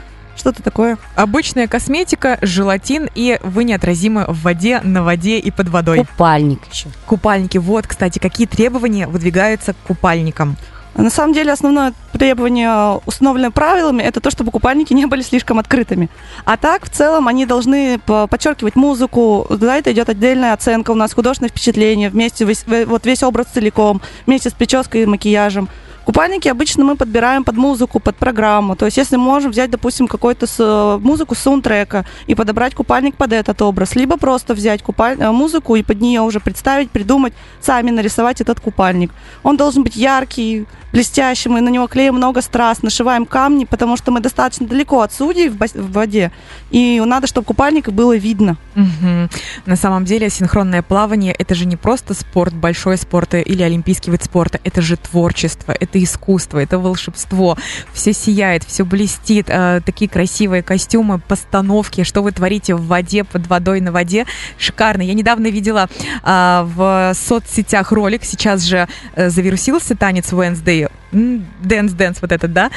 что-то 0.46 0.62
такое. 0.62 0.96
Обычная 1.16 1.66
косметика, 1.66 2.38
желатин 2.40 3.08
и 3.16 3.40
вы 3.42 3.64
неотразимы 3.64 4.26
в 4.28 4.42
воде, 4.42 4.80
на 4.84 5.02
воде 5.02 5.38
и 5.40 5.50
под 5.50 5.68
водой. 5.68 5.98
Купальник 5.98 6.60
еще. 6.70 6.86
Купальники. 7.04 7.58
Вот, 7.58 7.88
кстати, 7.88 8.20
какие 8.20 8.46
требования 8.46 9.08
выдвигаются 9.08 9.72
к 9.72 9.76
купальникам? 9.78 10.56
На 10.94 11.10
самом 11.10 11.34
деле 11.34 11.52
основное 11.52 11.92
требование, 12.12 13.00
установленное 13.06 13.50
правилами, 13.50 14.02
это 14.02 14.20
то, 14.20 14.30
чтобы 14.30 14.52
купальники 14.52 14.92
не 14.94 15.06
были 15.06 15.20
слишком 15.22 15.58
открытыми. 15.58 16.08
А 16.44 16.56
так, 16.56 16.84
в 16.86 16.90
целом, 16.90 17.26
они 17.26 17.44
должны 17.44 17.98
по- 17.98 18.28
подчеркивать 18.28 18.76
музыку. 18.76 19.46
За 19.50 19.72
это 19.72 19.92
идет 19.92 20.08
отдельная 20.08 20.52
оценка 20.52 20.92
у 20.92 20.94
нас, 20.94 21.12
художественное 21.12 21.50
впечатление, 21.50 22.08
вместе 22.08 22.44
весь, 22.44 22.62
ве- 22.66 22.86
вот 22.86 23.04
весь 23.04 23.24
образ 23.24 23.46
целиком, 23.52 24.00
вместе 24.26 24.48
с 24.48 24.52
прической 24.52 25.02
и 25.02 25.06
макияжем. 25.06 25.68
Купальники 26.06 26.46
обычно 26.46 26.84
мы 26.84 26.94
подбираем 26.96 27.42
под 27.42 27.56
музыку, 27.56 27.98
под 27.98 28.16
программу. 28.16 28.76
То 28.76 28.84
есть, 28.86 28.96
если 28.96 29.16
мы 29.16 29.24
можем 29.24 29.50
взять, 29.50 29.70
допустим, 29.70 30.06
какую-то 30.06 30.46
с- 30.46 30.98
музыку 31.02 31.34
с 31.34 31.38
саундтрека 31.38 32.04
и 32.28 32.36
подобрать 32.36 32.76
купальник 32.76 33.16
под 33.16 33.32
этот 33.32 33.60
образ, 33.60 33.96
либо 33.96 34.16
просто 34.16 34.54
взять 34.54 34.82
купаль- 34.82 35.20
э, 35.20 35.30
музыку 35.32 35.74
и 35.74 35.82
под 35.82 36.00
нее 36.00 36.20
уже 36.20 36.38
представить, 36.38 36.92
придумать, 36.92 37.32
сами 37.60 37.90
нарисовать 37.90 38.40
этот 38.40 38.60
купальник. 38.60 39.10
Он 39.42 39.56
должен 39.56 39.82
быть 39.82 39.96
яркий, 39.96 40.66
блестящий, 40.92 41.48
мы 41.48 41.60
на 41.60 41.68
него 41.70 41.88
клеим 41.88 42.14
много 42.14 42.40
страз, 42.40 42.82
нашиваем 42.82 43.26
камни, 43.26 43.64
потому 43.64 43.96
что 43.96 44.12
мы 44.12 44.20
достаточно 44.20 44.66
далеко 44.66 45.00
от 45.00 45.12
судей 45.12 45.48
в, 45.48 45.58
в 45.58 45.92
воде, 45.92 46.30
и 46.70 47.02
надо, 47.04 47.26
чтобы 47.26 47.44
купальник 47.44 47.88
было 47.90 48.16
видно. 48.16 48.56
Мгм. 48.76 49.28
На 49.66 49.76
самом 49.76 50.04
деле 50.04 50.30
синхронное 50.30 50.82
плавание 50.82 51.34
это 51.38 51.54
же 51.54 51.66
не 51.66 51.76
просто 51.76 52.14
спорт, 52.14 52.54
большой 52.54 52.96
спорт 52.96 53.34
или 53.34 53.62
олимпийский 53.62 54.10
вид 54.12 54.22
спорта, 54.22 54.60
это 54.64 54.80
же 54.80 54.96
творчество, 54.96 55.72
это 55.72 55.95
искусство, 56.02 56.58
это 56.58 56.78
волшебство. 56.78 57.56
Все 57.92 58.12
сияет, 58.12 58.64
все 58.64 58.84
блестит, 58.84 59.46
э, 59.48 59.80
такие 59.84 60.08
красивые 60.08 60.62
костюмы, 60.62 61.18
постановки, 61.18 62.04
что 62.04 62.22
вы 62.22 62.32
творите 62.32 62.74
в 62.74 62.86
воде, 62.86 63.24
под 63.24 63.46
водой, 63.46 63.80
на 63.80 63.92
воде, 63.92 64.26
шикарно. 64.58 65.02
Я 65.02 65.14
недавно 65.14 65.48
видела 65.48 65.88
а, 66.22 66.64
в 66.74 67.14
соцсетях 67.14 67.92
ролик, 67.92 68.24
сейчас 68.24 68.62
же 68.62 68.88
э, 69.14 69.30
завирусился 69.30 69.96
танец 69.96 70.32
Wednesday, 70.32 70.90
Dance, 71.12 71.92
dance, 71.92 72.20
вот 72.20 72.32
этот, 72.32 72.52
да, 72.52 72.70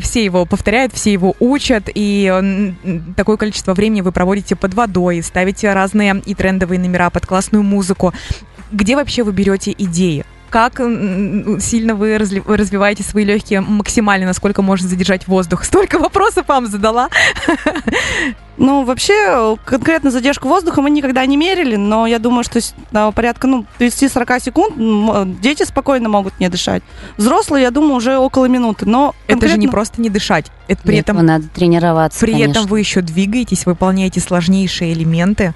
все 0.00 0.22
его 0.22 0.44
повторяют, 0.44 0.92
все 0.92 1.12
его 1.12 1.34
учат, 1.38 1.84
и 1.86 2.74
такое 3.16 3.36
количество 3.36 3.72
времени 3.72 4.00
вы 4.02 4.12
проводите 4.12 4.56
под 4.56 4.74
водой, 4.74 5.22
ставите 5.22 5.72
разные 5.72 6.20
и 6.26 6.34
трендовые 6.34 6.78
номера 6.80 7.08
под 7.08 7.24
классную 7.24 7.62
музыку. 7.62 8.12
Где 8.72 8.96
вообще 8.96 9.22
вы 9.22 9.32
берете 9.32 9.74
идеи? 9.76 10.24
Как 10.50 10.76
сильно 11.60 11.94
вы 11.94 12.16
развиваете 12.18 13.02
свои 13.02 13.24
легкие 13.24 13.60
максимально, 13.60 14.26
насколько 14.26 14.62
можно 14.62 14.88
задержать 14.88 15.26
воздух? 15.28 15.64
Столько 15.64 15.98
вопросов 15.98 16.48
вам 16.48 16.66
задала. 16.66 17.08
Ну, 18.56 18.82
вообще, 18.84 19.56
конкретно 19.64 20.10
задержку 20.10 20.48
воздуха 20.48 20.82
мы 20.82 20.90
никогда 20.90 21.24
не 21.26 21.36
мерили, 21.36 21.76
но 21.76 22.08
я 22.08 22.18
думаю, 22.18 22.42
что 22.42 22.58
на 22.90 23.12
порядка 23.12 23.46
ну, 23.46 23.64
30-40 23.78 24.42
секунд 24.42 25.40
дети 25.40 25.62
спокойно 25.62 26.08
могут 26.08 26.40
не 26.40 26.48
дышать. 26.48 26.82
Взрослые, 27.18 27.62
я 27.62 27.70
думаю, 27.70 27.94
уже 27.94 28.18
около 28.18 28.46
минуты, 28.46 28.84
но 28.84 29.14
Это 29.28 29.46
же 29.46 29.58
не 29.58 29.66
конкретно- 29.66 29.70
просто 29.70 30.00
не 30.00 30.10
дышать. 30.10 30.46
Это 30.66 30.82
при 30.82 30.90
Для 30.92 31.00
этом 31.00 31.24
надо 31.24 31.46
тренироваться, 31.48 32.18
При 32.18 32.32
конечно. 32.32 32.50
этом 32.50 32.66
вы 32.66 32.80
еще 32.80 33.00
двигаетесь, 33.00 33.64
выполняете 33.64 34.18
сложнейшие 34.20 34.92
элементы. 34.92 35.54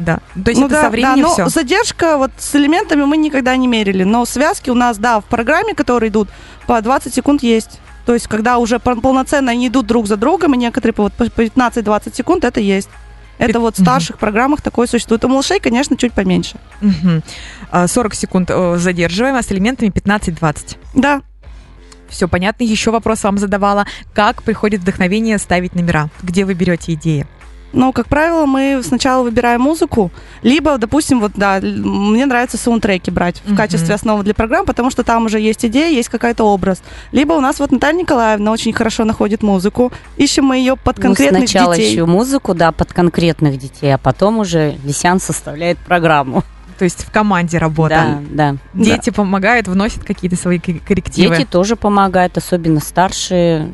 Да. 0.00 0.18
То 0.42 0.50
есть 0.50 0.60
Ну 0.60 0.66
это 0.66 0.76
да, 0.76 0.82
со 0.82 0.90
временем 0.90 1.22
да, 1.24 1.28
все. 1.28 1.42
но 1.44 1.48
задержка 1.50 2.16
вот 2.18 2.30
с 2.38 2.54
элементами 2.56 3.04
мы 3.04 3.16
никогда 3.16 3.54
не 3.56 3.66
мерили, 3.66 4.02
но 4.04 4.24
связки 4.24 4.70
у 4.70 4.74
нас, 4.74 4.98
да, 4.98 5.20
в 5.20 5.24
программе, 5.24 5.74
которые 5.74 6.10
идут, 6.10 6.28
по 6.66 6.80
20 6.80 7.12
секунд 7.14 7.42
есть. 7.42 7.80
То 8.06 8.14
есть, 8.14 8.26
когда 8.28 8.58
уже 8.58 8.78
пол- 8.78 9.00
полноценно 9.00 9.52
они 9.52 9.68
идут 9.68 9.86
друг 9.86 10.06
за 10.06 10.16
другом, 10.16 10.54
и 10.54 10.56
некоторые 10.56 10.94
по, 10.94 11.02
вот 11.04 11.12
по 11.12 11.24
15-20 11.24 12.14
секунд, 12.16 12.44
это 12.44 12.60
есть. 12.60 12.88
Это 13.38 13.58
вот 13.60 13.76
в 13.78 13.80
старших 13.80 14.18
программах 14.18 14.60
такое 14.60 14.86
существует. 14.86 15.24
У 15.24 15.28
малышей, 15.28 15.60
конечно, 15.60 15.96
чуть 15.96 16.12
поменьше. 16.12 16.56
А, 17.70 17.86
40 17.86 18.14
секунд 18.14 18.50
э, 18.50 18.76
задерживаем, 18.76 19.34
а 19.36 19.42
с 19.42 19.50
элементами 19.50 19.88
15-20. 19.90 20.76
Да, 20.94 21.22
Все 22.10 22.28
понятно. 22.28 22.64
Еще 22.64 22.90
вопрос 22.90 23.22
вам 23.22 23.38
задавала. 23.38 23.86
Как 24.14 24.42
приходит 24.42 24.80
вдохновение 24.80 25.38
ставить 25.38 25.74
номера? 25.74 26.10
Где 26.22 26.44
вы 26.44 26.54
берете 26.54 26.92
идеи? 26.94 27.26
Но, 27.72 27.92
как 27.92 28.08
правило, 28.08 28.46
мы 28.46 28.80
сначала 28.82 29.22
выбираем 29.22 29.60
музыку, 29.60 30.10
либо, 30.42 30.76
допустим, 30.78 31.20
вот, 31.20 31.32
да, 31.34 31.60
мне 31.60 32.26
нравится 32.26 32.56
саундтреки 32.56 33.10
брать 33.10 33.42
в 33.44 33.54
качестве 33.54 33.94
основы 33.94 34.24
для 34.24 34.34
программ, 34.34 34.66
потому 34.66 34.90
что 34.90 35.04
там 35.04 35.26
уже 35.26 35.38
есть 35.40 35.64
идея, 35.64 35.90
есть 35.90 36.08
какой-то 36.08 36.44
образ. 36.44 36.82
Либо 37.12 37.34
у 37.34 37.40
нас 37.40 37.60
вот 37.60 37.70
Наталья 37.72 38.00
Николаевна 38.00 38.50
очень 38.50 38.72
хорошо 38.72 39.04
находит 39.04 39.42
музыку, 39.42 39.92
ищем 40.16 40.44
мы 40.44 40.56
ее 40.56 40.76
под 40.76 40.96
Ну, 40.98 41.02
конкретных 41.02 41.48
сначала 41.48 41.76
детей. 41.76 41.92
еще 41.92 42.06
музыку, 42.06 42.54
да, 42.54 42.72
под 42.72 42.92
конкретных 42.92 43.58
детей, 43.58 43.94
а 43.94 43.98
потом 43.98 44.38
уже 44.38 44.76
Лисян 44.84 45.20
составляет 45.20 45.78
программу. 45.78 46.44
То 46.78 46.84
есть 46.84 47.04
в 47.04 47.10
команде 47.10 47.58
работа. 47.58 48.20
Да, 48.30 48.52
да. 48.52 48.56
Дети 48.72 49.10
помогают, 49.10 49.68
вносят 49.68 50.02
какие-то 50.02 50.36
свои 50.36 50.58
коррективы. 50.58 51.36
Дети 51.36 51.46
тоже 51.46 51.76
помогают, 51.76 52.38
особенно 52.38 52.80
старшие 52.80 53.70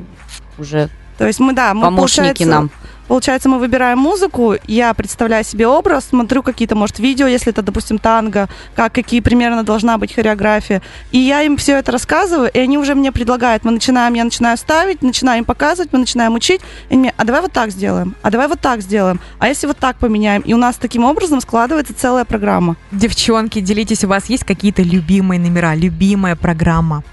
уже 0.58 0.88
То 1.16 1.26
есть 1.26 1.38
мы, 1.38 1.52
да, 1.52 1.72
мы, 1.72 1.82
помощники 1.82 2.44
получается, 2.44 2.46
нам. 2.46 2.70
Получается, 3.08 3.48
мы 3.48 3.58
выбираем 3.58 3.98
музыку, 3.98 4.56
я 4.66 4.92
представляю 4.94 5.44
себе 5.44 5.68
образ, 5.68 6.06
смотрю 6.06 6.42
какие-то, 6.42 6.74
может, 6.74 6.98
видео, 6.98 7.26
если 7.26 7.52
это, 7.52 7.62
допустим, 7.62 7.98
танго, 7.98 8.48
как, 8.74 8.92
какие 8.92 9.20
примерно 9.20 9.62
должна 9.62 9.96
быть 9.96 10.14
хореография. 10.14 10.82
И 11.12 11.18
я 11.18 11.42
им 11.42 11.56
все 11.56 11.78
это 11.78 11.92
рассказываю, 11.92 12.50
и 12.52 12.58
они 12.58 12.78
уже 12.78 12.94
мне 12.94 13.12
предлагают. 13.12 13.64
Мы 13.64 13.70
начинаем, 13.70 14.14
я 14.14 14.24
начинаю 14.24 14.56
ставить, 14.56 15.02
начинаю 15.02 15.38
им 15.38 15.44
показывать, 15.44 15.92
мы 15.92 16.00
начинаем 16.00 16.34
учить. 16.34 16.60
И 16.88 16.94
они 16.94 17.02
мне, 17.02 17.14
а 17.16 17.24
давай 17.24 17.42
вот 17.42 17.52
так 17.52 17.70
сделаем, 17.70 18.16
а 18.22 18.30
давай 18.30 18.48
вот 18.48 18.60
так 18.60 18.80
сделаем, 18.80 19.20
а 19.38 19.48
если 19.48 19.68
вот 19.68 19.78
так 19.78 19.96
поменяем. 19.98 20.42
И 20.42 20.52
у 20.52 20.56
нас 20.56 20.76
таким 20.76 21.04
образом 21.04 21.40
складывается 21.40 21.94
целая 21.94 22.24
программа. 22.24 22.76
Девчонки, 22.90 23.60
делитесь, 23.60 24.04
у 24.04 24.08
вас 24.08 24.26
есть 24.26 24.44
какие-то 24.44 24.82
любимые 24.82 25.38
номера, 25.38 25.74
любимая 25.74 26.34
программа? 26.34 27.04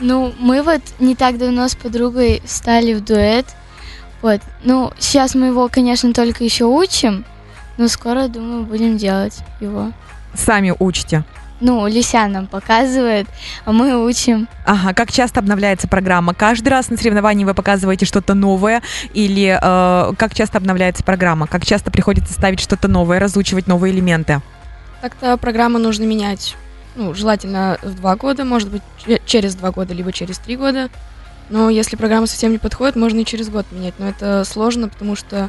Ну, 0.00 0.34
мы 0.38 0.62
вот 0.62 0.82
не 0.98 1.14
так 1.14 1.38
давно 1.38 1.68
с 1.68 1.74
подругой 1.74 2.42
стали 2.44 2.92
в 2.92 3.04
дуэт. 3.04 3.46
Вот. 4.22 4.40
Ну, 4.64 4.92
сейчас 4.98 5.34
мы 5.34 5.46
его, 5.46 5.68
конечно, 5.68 6.12
только 6.12 6.44
еще 6.44 6.64
учим, 6.64 7.24
но 7.76 7.88
скоро, 7.88 8.28
думаю, 8.28 8.64
будем 8.64 8.96
делать 8.96 9.38
его. 9.60 9.92
Сами 10.34 10.74
учите. 10.78 11.24
Ну, 11.60 11.86
Лися 11.86 12.26
нам 12.28 12.46
показывает, 12.46 13.26
а 13.64 13.72
мы 13.72 14.04
учим. 14.04 14.46
Ага, 14.66 14.92
как 14.92 15.10
часто 15.10 15.40
обновляется 15.40 15.88
программа? 15.88 16.34
Каждый 16.34 16.68
раз 16.68 16.90
на 16.90 16.98
соревновании 16.98 17.46
вы 17.46 17.54
показываете 17.54 18.04
что-то 18.04 18.34
новое? 18.34 18.82
Или 19.14 19.58
э, 19.58 20.12
как 20.18 20.34
часто 20.34 20.58
обновляется 20.58 21.02
программа? 21.02 21.46
Как 21.46 21.64
часто 21.64 21.90
приходится 21.90 22.34
ставить 22.34 22.60
что-то 22.60 22.88
новое, 22.88 23.18
разучивать 23.18 23.66
новые 23.68 23.94
элементы? 23.94 24.42
Так-то 25.00 25.36
программу 25.38 25.78
нужно 25.78 26.04
менять, 26.04 26.56
ну, 26.94 27.14
желательно 27.14 27.78
в 27.82 27.94
два 27.94 28.16
года, 28.16 28.44
может 28.44 28.68
быть, 28.70 28.82
че- 29.06 29.20
через 29.24 29.54
два 29.54 29.70
года, 29.70 29.94
либо 29.94 30.12
через 30.12 30.38
три 30.38 30.56
года. 30.56 30.90
Но 31.48 31.70
если 31.70 31.96
программа 31.96 32.26
совсем 32.26 32.52
не 32.52 32.58
подходит, 32.58 32.96
можно 32.96 33.20
и 33.20 33.24
через 33.24 33.48
год 33.48 33.66
менять. 33.70 33.94
Но 33.98 34.08
это 34.08 34.44
сложно, 34.44 34.88
потому 34.88 35.14
что 35.16 35.48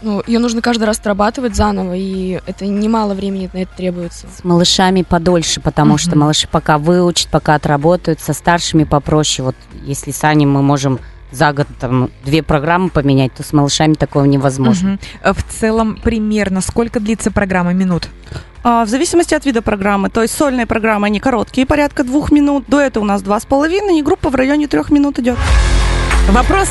ну, 0.00 0.22
ее 0.26 0.38
нужно 0.38 0.62
каждый 0.62 0.84
раз 0.84 0.98
отрабатывать 0.98 1.56
заново, 1.56 1.94
и 1.96 2.40
это 2.46 2.66
немало 2.66 3.14
времени 3.14 3.50
на 3.52 3.58
это 3.58 3.76
требуется. 3.76 4.26
С 4.36 4.44
малышами 4.44 5.02
подольше, 5.02 5.60
потому 5.60 5.98
что 5.98 6.10
Мгм. 6.10 6.20
малыши 6.20 6.46
пока 6.48 6.78
выучат, 6.78 7.28
пока 7.28 7.54
отработают, 7.54 8.20
со 8.20 8.32
старшими 8.32 8.84
попроще. 8.84 9.46
Вот 9.46 9.56
если 9.84 10.12
с 10.12 10.22
Аней 10.22 10.46
мы 10.46 10.62
можем 10.62 11.00
за 11.32 11.52
год 11.52 11.66
там 11.78 12.10
две 12.24 12.42
программы 12.42 12.88
поменять, 12.90 13.32
то 13.34 13.42
с 13.42 13.52
малышами 13.52 13.94
такого 13.94 14.24
невозможно. 14.24 14.98
Э, 15.22 15.32
В 15.32 15.42
целом, 15.42 15.98
примерно 16.02 16.60
сколько 16.60 17.00
длится 17.00 17.30
программа 17.30 17.72
минут? 17.72 18.08
А, 18.64 18.84
В 18.84 18.88
зависимости 18.88 19.34
от 19.34 19.44
вида 19.44 19.62
программы. 19.62 20.10
То 20.10 20.22
есть 20.22 20.34
сольные 20.36 20.66
программы, 20.66 21.06
они 21.06 21.20
короткие, 21.20 21.66
порядка 21.66 22.04
двух 22.04 22.30
минут. 22.32 22.64
До 22.68 22.80
этого 22.80 23.04
у 23.04 23.06
нас 23.06 23.22
два 23.22 23.38
с 23.40 23.46
половиной, 23.46 23.98
и 23.98 24.02
группа 24.02 24.30
в 24.30 24.34
районе 24.34 24.66
трех 24.68 24.90
минут 24.90 25.18
идет. 25.18 25.38
Вопрос 26.28 26.68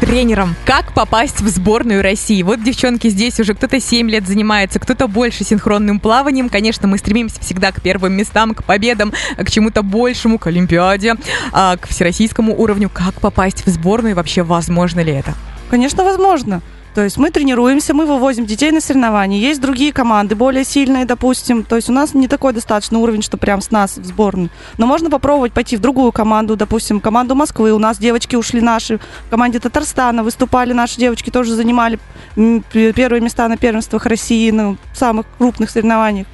тренерам. 0.00 0.56
Как 0.64 0.92
попасть 0.92 1.40
в 1.40 1.48
сборную 1.48 2.02
России? 2.02 2.42
Вот 2.42 2.62
девчонки 2.62 3.08
здесь 3.08 3.38
уже 3.38 3.54
кто-то 3.54 3.78
7 3.78 4.10
лет 4.10 4.26
занимается, 4.26 4.80
кто-то 4.80 5.06
больше 5.06 5.44
синхронным 5.44 6.00
плаванием. 6.00 6.48
Конечно, 6.48 6.88
мы 6.88 6.98
стремимся 6.98 7.40
всегда 7.40 7.70
к 7.70 7.82
первым 7.82 8.14
местам, 8.14 8.54
к 8.54 8.64
победам, 8.64 9.12
к 9.36 9.50
чему-то 9.50 9.82
большему, 9.82 10.38
к 10.38 10.46
Олимпиаде, 10.46 11.14
а, 11.52 11.76
к 11.76 11.86
всероссийскому 11.86 12.58
уровню. 12.58 12.90
Как 12.92 13.20
попасть 13.20 13.64
в 13.66 13.68
сборную 13.68 14.12
и 14.12 14.14
вообще 14.14 14.42
возможно 14.42 15.00
ли 15.00 15.12
это? 15.12 15.34
Конечно, 15.70 16.02
возможно. 16.02 16.62
То 16.94 17.04
есть 17.04 17.18
мы 17.18 17.30
тренируемся, 17.30 17.94
мы 17.94 18.04
вывозим 18.04 18.46
детей 18.46 18.72
на 18.72 18.80
соревнования. 18.80 19.38
Есть 19.38 19.60
другие 19.60 19.92
команды, 19.92 20.34
более 20.34 20.64
сильные, 20.64 21.04
допустим. 21.04 21.62
То 21.62 21.76
есть 21.76 21.88
у 21.88 21.92
нас 21.92 22.14
не 22.14 22.26
такой 22.26 22.52
достаточный 22.52 22.98
уровень, 22.98 23.22
что 23.22 23.36
прям 23.36 23.62
с 23.62 23.70
нас 23.70 23.96
в 23.96 24.04
сборную. 24.04 24.50
Но 24.76 24.86
можно 24.86 25.08
попробовать 25.08 25.52
пойти 25.52 25.76
в 25.76 25.80
другую 25.80 26.10
команду, 26.10 26.56
допустим, 26.56 27.00
команду 27.00 27.36
Москвы. 27.36 27.72
У 27.72 27.78
нас 27.78 27.98
девочки 27.98 28.34
ушли 28.34 28.60
наши. 28.60 28.98
В 29.26 29.30
команде 29.30 29.60
Татарстана 29.60 30.24
выступали 30.24 30.72
наши 30.72 30.96
девочки, 30.96 31.30
тоже 31.30 31.54
занимали 31.54 32.00
первые 32.34 33.20
места 33.20 33.46
на 33.46 33.56
первенствах 33.56 34.06
России, 34.06 34.50
на 34.50 34.76
самых 34.92 35.26
крупных 35.38 35.70
соревнованиях. 35.70 36.26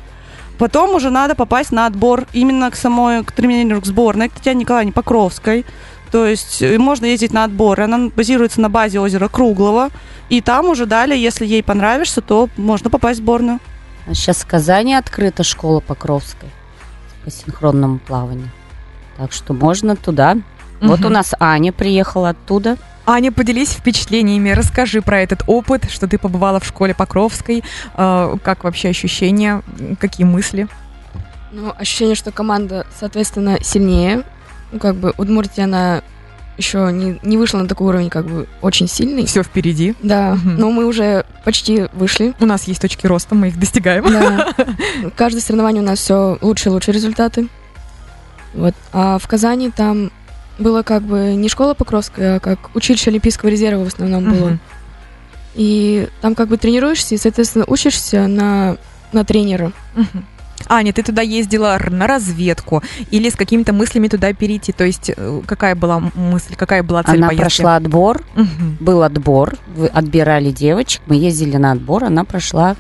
Потом 0.59 0.95
уже 0.95 1.11
надо 1.11 1.35
попасть 1.35 1.71
на 1.71 1.85
отбор 1.85 2.25
именно 2.33 2.71
к 2.71 2.77
самой, 2.77 3.23
к 3.25 3.33
тренеру, 3.33 3.83
к 3.83 3.85
сборной, 3.85 4.31
к 4.31 4.33
Татьяне 4.33 4.61
Николаевне 4.61 4.93
Покровской. 4.93 5.67
То 6.11 6.27
есть 6.27 6.63
э, 6.63 6.79
можно 6.79 7.07
ездить 7.07 7.33
на 7.33 7.45
отбор. 7.45 7.81
Она 7.81 8.11
базируется 8.15 8.61
на 8.61 8.69
базе 8.71 9.01
озера 9.01 9.29
Круглого. 9.29 9.91
И 10.29 10.41
там 10.41 10.67
уже 10.69 10.87
далее, 10.87 11.21
если 11.21 11.47
ей 11.47 11.63
понравишься, 11.63 12.21
то 12.21 12.49
можно 12.57 12.91
попасть 12.91 13.21
в 13.21 13.23
сборную. 13.23 13.61
А 14.07 14.15
сейчас 14.15 14.39
в 14.39 14.47
Казани 14.47 14.95
открыта 14.95 15.43
школа 15.43 15.81
Покровской 15.81 16.49
по 17.25 17.31
синхронному 17.31 17.99
плаванию. 17.99 18.51
Так 19.17 19.33
что 19.33 19.53
можно 19.53 19.97
туда. 19.97 20.37
Вот 20.81 21.01
Мгм. 21.01 21.07
у 21.07 21.11
нас 21.11 21.33
Аня 21.41 21.73
приехала 21.73 22.31
оттуда. 22.31 22.77
Аня, 23.07 23.31
поделись 23.31 23.71
впечатлениями, 23.71 24.51
расскажи 24.51 25.01
про 25.01 25.21
этот 25.21 25.43
опыт, 25.47 25.89
что 25.91 26.09
ты 26.09 26.19
побывала 26.19 26.59
в 26.59 26.67
школе 26.67 26.93
Покровской, 26.93 27.63
э, 27.97 28.37
как 28.43 28.65
вообще 28.65 28.89
ощущения, 28.89 29.63
какие 30.01 30.27
мысли? 30.27 30.67
Ну, 31.53 31.73
ощущение, 31.79 32.17
что 32.17 32.33
команда, 32.33 32.85
соответственно, 32.99 33.59
сильнее. 33.63 34.25
Ну, 34.73 34.79
как 34.79 34.97
бы 34.97 35.15
Удмуртия, 35.17 35.65
она 35.65 36.03
еще 36.59 36.91
не, 36.93 37.19
не 37.23 37.37
вышла 37.37 37.59
на 37.59 37.69
такой 37.69 37.89
уровень, 37.89 38.09
как 38.11 38.27
бы, 38.27 38.47
очень 38.63 38.89
сильный. 38.89 39.27
Все 39.27 39.43
впереди. 39.43 39.95
Да, 40.03 40.35
Мгм. 40.37 40.57
но 40.57 40.71
мы 40.71 40.87
уже 40.87 41.27
почти 41.45 41.87
вышли. 41.93 42.33
У 42.41 42.47
нас 42.47 42.65
есть 42.65 42.81
точки 42.81 43.07
роста, 43.07 43.35
мы 43.35 43.49
их 43.49 43.59
достигаем. 43.59 44.05
Да. 44.05 44.55
Каждое 45.17 45.41
соревнование 45.41 45.83
у 45.83 45.87
нас 45.87 45.99
все 45.99 46.39
лучше 46.41 46.71
и 46.71 46.73
лучше 46.73 46.93
результаты. 46.93 47.49
Вот. 48.55 48.75
А 48.93 49.19
в 49.19 49.29
Казани 49.29 49.71
там 49.71 50.11
было 50.59 50.83
как 50.83 51.03
бы 51.03 51.35
не 51.35 51.51
школа 51.51 51.75
Покровская, 51.75 52.37
а 52.37 52.41
как 52.41 52.75
училище 52.75 53.11
Олимпийского 53.11 53.51
резерва 53.51 53.85
в 53.85 53.89
основном 53.89 54.25
было. 54.25 54.47
Мгм. 54.49 54.61
И 55.57 56.09
там 56.23 56.35
как 56.35 56.49
бы 56.49 56.57
тренируешься 56.57 57.15
и, 57.15 57.19
соответственно, 57.19 57.65
учишься 57.69 58.27
на, 58.27 58.79
на 59.13 59.25
тренера. 59.27 59.73
Мгм. 59.95 60.25
Аня, 60.69 60.93
ты 60.93 61.03
туда 61.03 61.23
ездила 61.23 61.79
на 61.91 62.07
разведку 62.07 62.83
или 63.11 63.29
с 63.31 63.35
какими-то 63.37 63.73
мыслями 63.73 64.09
туда 64.09 64.33
перейти? 64.33 64.73
То 64.73 64.85
есть 64.85 65.11
э, 65.17 65.43
какая 65.47 65.75
была 65.75 66.01
мысль, 66.15 66.55
какая 66.57 66.83
была 66.83 67.03
цель 67.03 67.19
Она 67.19 67.29
поездки? 67.29 67.41
прошла 67.43 67.77
отбор, 67.77 68.23
Мгм. 68.35 68.77
был 68.81 69.03
отбор, 69.03 69.57
вы 69.75 69.87
отбирали 69.87 70.51
девочек, 70.51 71.03
мы 71.07 71.17
ездили 71.17 71.57
на 71.57 71.73
отбор, 71.73 72.05
она 72.05 72.25
прошла. 72.25 72.77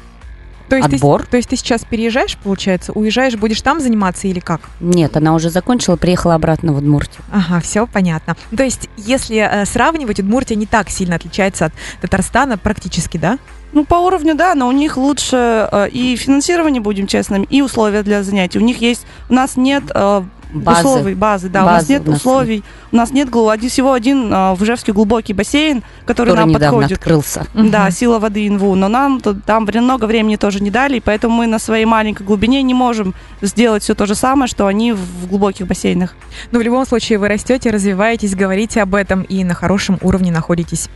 То 0.68 0.74
есть, 0.74 0.94
Отбор. 0.94 1.22
Ты, 1.22 1.28
то 1.30 1.36
есть 1.36 1.48
ты 1.50 1.56
сейчас 1.56 1.84
переезжаешь, 1.84 2.36
получается, 2.42 2.90
уезжаешь, 2.90 3.36
будешь 3.36 3.60
там 3.62 3.78
заниматься 3.80 4.26
или 4.26 4.40
как? 4.40 4.62
Нет, 4.80 5.16
она 5.16 5.32
уже 5.34 5.48
закончила, 5.48 5.94
приехала 5.94 6.34
обратно 6.34 6.72
в 6.72 6.78
Удмуртию. 6.78 7.22
Ага, 7.32 7.60
все 7.60 7.86
понятно. 7.86 8.36
То 8.56 8.64
есть, 8.64 8.88
если 8.96 9.36
э, 9.36 9.64
сравнивать, 9.64 10.18
Удмуртия 10.18 10.56
не 10.56 10.66
так 10.66 10.90
сильно 10.90 11.14
отличается 11.14 11.66
от 11.66 11.72
Татарстана 12.00 12.58
практически, 12.58 13.16
да? 13.16 13.38
Ну, 13.72 13.84
по 13.84 13.96
уровню, 13.96 14.34
да, 14.34 14.54
но 14.54 14.68
у 14.68 14.72
них 14.72 14.96
лучше 14.96 15.68
э, 15.70 15.88
и 15.90 16.16
финансирование, 16.16 16.80
будем 16.80 17.06
честными, 17.06 17.46
и 17.50 17.62
условия 17.62 18.02
для 18.02 18.22
занятий. 18.22 18.58
У 18.58 18.62
них 18.62 18.80
есть, 18.80 19.06
у 19.28 19.34
нас 19.34 19.56
нет 19.56 19.84
э, 19.94 20.22
Базы. 20.52 20.80
условий, 20.80 21.14
базы, 21.14 21.48
да, 21.48 21.62
у 21.62 21.66
нас 21.66 21.82
Базы 21.82 21.92
нет 21.94 22.08
у 22.08 22.10
нас 22.12 22.20
условий, 22.20 22.64
у 22.92 22.96
нас 22.96 23.10
нет 23.10 23.28
глу- 23.28 23.48
один, 23.48 23.68
всего 23.68 23.92
один 23.92 24.32
э, 24.32 24.54
в 24.54 24.62
Ижевске 24.62 24.92
глубокий 24.92 25.32
бассейн, 25.32 25.82
который, 26.04 26.30
который 26.30 26.34
нам 26.36 26.52
подходит. 26.52 26.98
открылся. 26.98 27.46
Да, 27.54 27.90
сила 27.90 28.18
воды 28.18 28.46
инву, 28.46 28.74
но 28.74 28.88
нам 28.88 29.20
тут, 29.20 29.44
там 29.44 29.68
много 29.74 30.04
времени 30.06 30.36
тоже 30.36 30.60
не 30.60 30.70
дали, 30.70 30.96
и 30.96 31.00
поэтому 31.00 31.34
мы 31.36 31.46
на 31.46 31.58
своей 31.58 31.84
маленькой 31.84 32.22
глубине 32.22 32.62
не 32.62 32.74
можем 32.74 33.14
сделать 33.42 33.82
все 33.82 33.94
то 33.94 34.06
же 34.06 34.14
самое, 34.14 34.48
что 34.48 34.66
они 34.66 34.92
в 34.92 35.26
глубоких 35.28 35.66
бассейнах. 35.66 36.14
Но 36.52 36.60
в 36.60 36.62
любом 36.62 36.86
случае 36.86 37.18
вы 37.18 37.28
растете, 37.28 37.70
развиваетесь, 37.70 38.34
говорите 38.34 38.80
об 38.82 38.94
этом 38.94 39.22
и 39.22 39.44
на 39.44 39.54
хорошем 39.54 39.98
уровне 40.00 40.30
находитесь. 40.30 40.88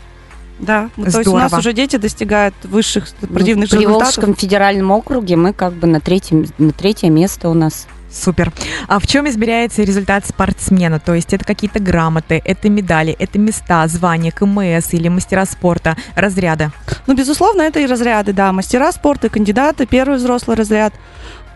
Да, 0.60 0.90
ну, 0.96 1.04
то 1.04 1.18
есть 1.18 1.28
у 1.28 1.36
нас 1.36 1.48
Здорово. 1.48 1.60
уже 1.60 1.72
дети 1.72 1.96
достигают 1.96 2.54
высших 2.64 3.08
спортивных 3.08 3.70
Ну, 3.72 3.78
в 3.78 3.80
результатов. 3.80 4.14
Приволжском 4.14 4.34
федеральном 4.34 4.90
округе 4.90 5.36
мы 5.36 5.52
как 5.52 5.72
бы 5.72 5.86
на 5.86 6.00
третьем, 6.00 6.46
на 6.58 6.72
третье 6.72 7.08
место 7.08 7.48
у 7.48 7.54
нас. 7.54 7.86
Супер. 8.12 8.52
А 8.88 8.98
в 8.98 9.06
чем 9.06 9.28
измеряется 9.28 9.82
результат 9.82 10.26
спортсмена? 10.26 10.98
То 10.98 11.14
есть 11.14 11.32
это 11.32 11.44
какие-то 11.44 11.78
грамоты, 11.78 12.42
это 12.44 12.68
медали, 12.68 13.14
это 13.18 13.38
места, 13.38 13.86
звания, 13.86 14.32
КМС 14.32 14.92
или 14.92 15.08
мастера 15.08 15.44
спорта, 15.46 15.96
разряды? 16.16 16.72
Ну, 17.06 17.14
безусловно, 17.14 17.62
это 17.62 17.78
и 17.78 17.86
разряды, 17.86 18.32
да, 18.32 18.52
мастера 18.52 18.90
спорта, 18.90 19.28
кандидаты, 19.28 19.86
первый 19.86 20.16
взрослый 20.16 20.56
разряд. 20.56 20.92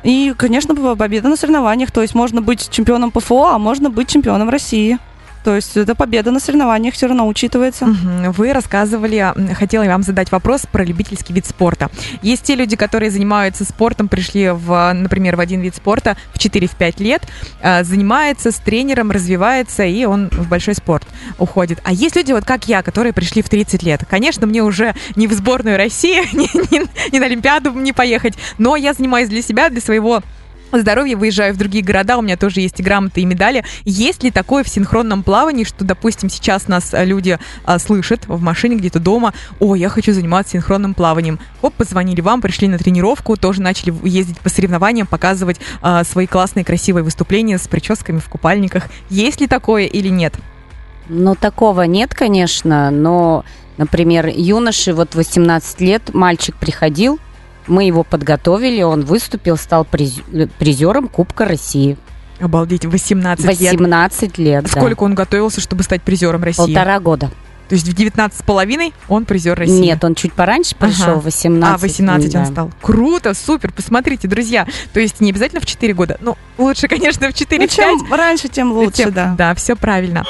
И, 0.04 0.32
конечно, 0.36 0.76
победа 0.96 1.28
на 1.28 1.36
соревнованиях. 1.36 1.90
То 1.90 2.02
есть 2.02 2.14
можно 2.14 2.40
быть 2.40 2.70
чемпионом 2.70 3.10
ПФО, 3.10 3.46
а 3.46 3.58
можно 3.58 3.90
быть 3.90 4.08
чемпионом 4.08 4.48
России. 4.48 4.98
То 5.44 5.54
есть 5.54 5.76
это 5.76 5.94
победа 5.94 6.30
на 6.30 6.40
соревнованиях 6.40 6.94
все 6.94 7.06
равно 7.06 7.28
учитывается. 7.28 7.86
Вы 7.86 8.54
рассказывали, 8.54 9.32
хотела 9.54 9.84
вам 9.84 10.02
задать 10.02 10.32
вопрос 10.32 10.62
про 10.70 10.84
любительский 10.84 11.34
вид 11.34 11.44
спорта. 11.46 11.90
Есть 12.22 12.44
те 12.44 12.54
люди, 12.54 12.76
которые 12.76 13.10
занимаются 13.10 13.64
спортом, 13.66 14.08
пришли, 14.08 14.48
в, 14.50 14.92
например, 14.94 15.36
в 15.36 15.40
один 15.40 15.60
вид 15.60 15.76
спорта 15.76 16.16
в 16.32 16.38
4-5 16.38 17.02
лет, 17.02 17.22
э, 17.60 17.84
занимается 17.84 18.52
с 18.52 18.54
тренером, 18.56 19.10
развивается, 19.10 19.84
и 19.84 20.06
он 20.06 20.30
в 20.30 20.48
большой 20.48 20.74
спорт 20.74 21.06
уходит. 21.38 21.78
А 21.84 21.92
есть 21.92 22.16
люди, 22.16 22.32
вот 22.32 22.44
как 22.46 22.66
я, 22.66 22.82
которые 22.82 23.12
пришли 23.12 23.42
в 23.42 23.50
30 23.50 23.82
лет. 23.82 24.02
Конечно, 24.08 24.46
мне 24.46 24.62
уже 24.62 24.94
не 25.14 25.26
в 25.26 25.32
сборную 25.34 25.76
России, 25.76 26.22
не, 26.34 26.48
не- 26.70 27.12
не 27.12 27.20
на 27.20 27.26
Олимпиаду 27.26 27.70
не 27.72 27.92
поехать, 27.92 28.34
но 28.56 28.76
я 28.76 28.94
занимаюсь 28.94 29.28
для 29.28 29.42
себя, 29.42 29.68
для 29.68 29.82
своего 29.82 30.22
здоровья, 30.80 31.16
выезжаю 31.16 31.54
в 31.54 31.56
другие 31.56 31.84
города, 31.84 32.16
у 32.18 32.22
меня 32.22 32.36
тоже 32.36 32.60
есть 32.60 32.80
и 32.80 32.82
грамоты, 32.82 33.20
и 33.20 33.24
медали. 33.24 33.64
Есть 33.84 34.22
ли 34.22 34.30
такое 34.30 34.64
в 34.64 34.68
синхронном 34.68 35.22
плавании, 35.22 35.64
что, 35.64 35.84
допустим, 35.84 36.28
сейчас 36.28 36.68
нас 36.68 36.94
а, 36.94 37.04
люди 37.04 37.38
а, 37.64 37.78
слышат 37.78 38.26
в 38.26 38.40
машине 38.40 38.76
где-то 38.76 39.00
дома, 39.00 39.34
о, 39.60 39.74
я 39.74 39.88
хочу 39.88 40.12
заниматься 40.12 40.52
синхронным 40.52 40.94
плаванием. 40.94 41.38
Оп, 41.62 41.74
позвонили 41.74 42.20
вам, 42.20 42.40
пришли 42.40 42.68
на 42.68 42.78
тренировку, 42.78 43.36
тоже 43.36 43.62
начали 43.62 43.94
ездить 44.06 44.38
по 44.38 44.48
соревнованиям, 44.48 45.06
показывать 45.06 45.60
а, 45.82 46.04
свои 46.04 46.26
классные, 46.26 46.64
красивые 46.64 47.04
выступления 47.04 47.58
с 47.58 47.66
прическами 47.68 48.18
в 48.18 48.28
купальниках. 48.28 48.84
Есть 49.10 49.40
ли 49.40 49.46
такое 49.46 49.84
или 49.84 50.08
нет? 50.08 50.34
Ну, 51.08 51.34
такого 51.34 51.82
нет, 51.82 52.14
конечно, 52.14 52.90
но, 52.90 53.44
например, 53.76 54.26
юноши, 54.26 54.94
вот 54.94 55.14
18 55.14 55.80
лет, 55.80 56.14
мальчик 56.14 56.54
приходил, 56.56 57.18
мы 57.66 57.84
его 57.84 58.02
подготовили, 58.04 58.82
он 58.82 59.02
выступил, 59.04 59.56
стал 59.56 59.84
приз- 59.90 60.22
призером 60.58 61.08
Кубка 61.08 61.44
России. 61.44 61.96
Обалдеть, 62.40 62.84
18 62.84 63.44
лет. 63.60 63.72
18 63.72 64.38
лет, 64.38 64.64
да. 64.64 64.70
Сколько 64.70 65.04
он 65.04 65.14
готовился, 65.14 65.60
чтобы 65.60 65.82
стать 65.84 66.02
призером 66.02 66.42
России? 66.42 66.58
Полтора 66.58 66.98
года. 67.00 67.30
То 67.68 67.76
есть 67.76 67.88
в 67.88 67.94
19 67.94 68.38
с 68.38 68.42
половиной 68.42 68.92
он 69.08 69.24
призер 69.24 69.58
России? 69.58 69.80
Нет, 69.80 70.04
он 70.04 70.14
чуть 70.14 70.34
пораньше 70.34 70.74
пришел, 70.76 71.12
Ага. 71.14 71.20
18. 71.20 71.74
А, 71.74 71.78
18 71.78 72.34
он 72.34 72.42
да. 72.44 72.50
стал. 72.50 72.70
Круто, 72.82 73.32
супер, 73.32 73.72
посмотрите, 73.72 74.28
друзья. 74.28 74.66
То 74.92 75.00
есть 75.00 75.20
не 75.20 75.30
обязательно 75.30 75.60
в 75.62 75.66
4 75.66 75.94
года. 75.94 76.18
Ну, 76.20 76.36
лучше, 76.58 76.88
конечно, 76.88 77.28
в 77.30 77.34
4-5. 77.34 77.58
Ну, 77.58 77.66
чем 77.68 78.12
раньше, 78.12 78.48
тем 78.48 78.72
лучше, 78.72 78.92
Тем- 79.04 79.12
да. 79.12 79.34
Да, 79.38 79.54
все 79.54 79.76
правильно. 79.76 80.24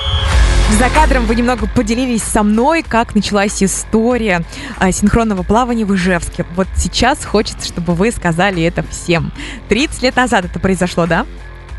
За 0.70 0.88
кадром 0.88 1.27
вы 1.27 1.37
немного 1.37 1.66
поделились 1.66 2.22
со 2.22 2.42
мной, 2.42 2.83
как 2.83 3.14
началась 3.14 3.62
история 3.62 4.42
а, 4.79 4.90
синхронного 4.90 5.42
плавания 5.42 5.85
в 5.85 5.94
Ижевске. 5.94 6.46
Вот 6.57 6.66
сейчас 6.74 7.24
хочется, 7.24 7.68
чтобы 7.68 7.94
вы 7.94 8.11
сказали 8.11 8.62
это 8.62 8.83
всем. 8.83 9.31
30 9.68 10.03
лет 10.03 10.16
назад 10.16 10.46
это 10.46 10.59
произошло, 10.59 11.07
да? 11.07 11.27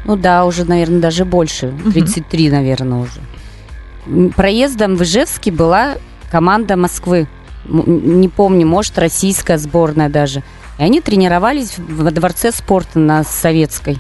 Ну 0.06 0.16
да, 0.16 0.46
уже, 0.46 0.66
наверное, 0.66 1.02
даже 1.02 1.26
больше. 1.26 1.74
33, 1.94 2.52
наверное, 2.52 3.00
уже. 3.00 4.32
проездом 4.32 4.96
в 4.96 5.04
Ижевске 5.04 5.52
была 5.52 5.96
команда 6.32 6.78
Москвы. 6.78 7.28
Не 7.66 8.30
помню, 8.30 8.68
может, 8.68 8.98
российская 9.00 9.58
сборная 9.58 10.10
даже. 10.10 10.44
И 10.78 10.84
они 10.84 11.02
тренировались 11.02 11.76
во 11.78 12.12
дворце 12.12 12.52
спорта 12.52 13.00
на 13.00 13.24
Советской. 13.24 13.98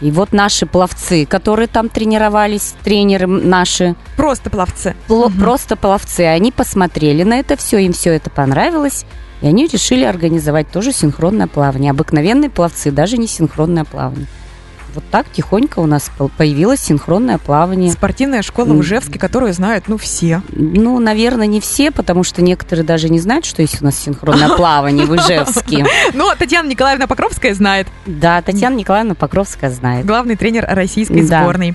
И 0.00 0.10
вот 0.10 0.32
наши 0.32 0.66
пловцы, 0.66 1.24
которые 1.24 1.68
там 1.68 1.88
тренировались, 1.88 2.74
тренеры 2.84 3.26
наши, 3.26 3.94
Просто 4.16 4.50
пловцы. 4.50 4.94
Пло- 5.08 5.28
Мгм. 5.28 5.40
Просто 5.40 5.76
пловцы. 5.76 6.20
Они 6.20 6.52
посмотрели 6.52 7.22
на 7.22 7.38
это 7.38 7.56
все, 7.56 7.78
им 7.78 7.92
все 7.92 8.12
это 8.14 8.28
понравилось. 8.30 9.04
И 9.42 9.46
они 9.46 9.66
решили 9.66 10.04
организовать 10.04 10.70
тоже 10.70 10.92
синхронное 10.92 11.46
плавание. 11.46 11.90
Обыкновенные 11.90 12.50
пловцы, 12.50 12.90
даже 12.90 13.16
не 13.18 13.26
синхронное 13.26 13.84
плавание. 13.84 14.26
Вот 14.96 15.04
так 15.10 15.26
тихонько 15.30 15.80
у 15.80 15.86
нас 15.86 16.10
появилось 16.38 16.80
синхронное 16.80 17.36
плавание. 17.36 17.92
Спортивная 17.92 18.40
школа 18.40 18.72
в 18.72 18.80
Ижевске, 18.80 19.18
которую 19.18 19.52
знают, 19.52 19.88
ну, 19.88 19.98
все. 19.98 20.40
Ну, 20.48 20.98
наверное, 20.98 21.46
не 21.46 21.60
все, 21.60 21.90
потому 21.90 22.24
что 22.24 22.40
некоторые 22.40 22.82
даже 22.82 23.10
не 23.10 23.20
знают, 23.20 23.44
что 23.44 23.60
есть 23.60 23.82
у 23.82 23.84
нас 23.84 23.98
синхронное 23.98 24.48
плавание 24.56 25.04
в 25.04 25.14
Ижевске. 25.14 25.84
Но 26.14 26.34
Татьяна 26.34 26.68
Николаевна 26.68 27.06
Покровская 27.06 27.52
знает. 27.52 27.88
Да, 28.06 28.40
Татьяна 28.40 28.74
Николаевна 28.76 29.14
Покровская 29.14 29.68
знает. 29.70 30.06
Главный 30.06 30.36
тренер 30.36 30.64
российской 30.66 31.20
сборной. 31.22 31.74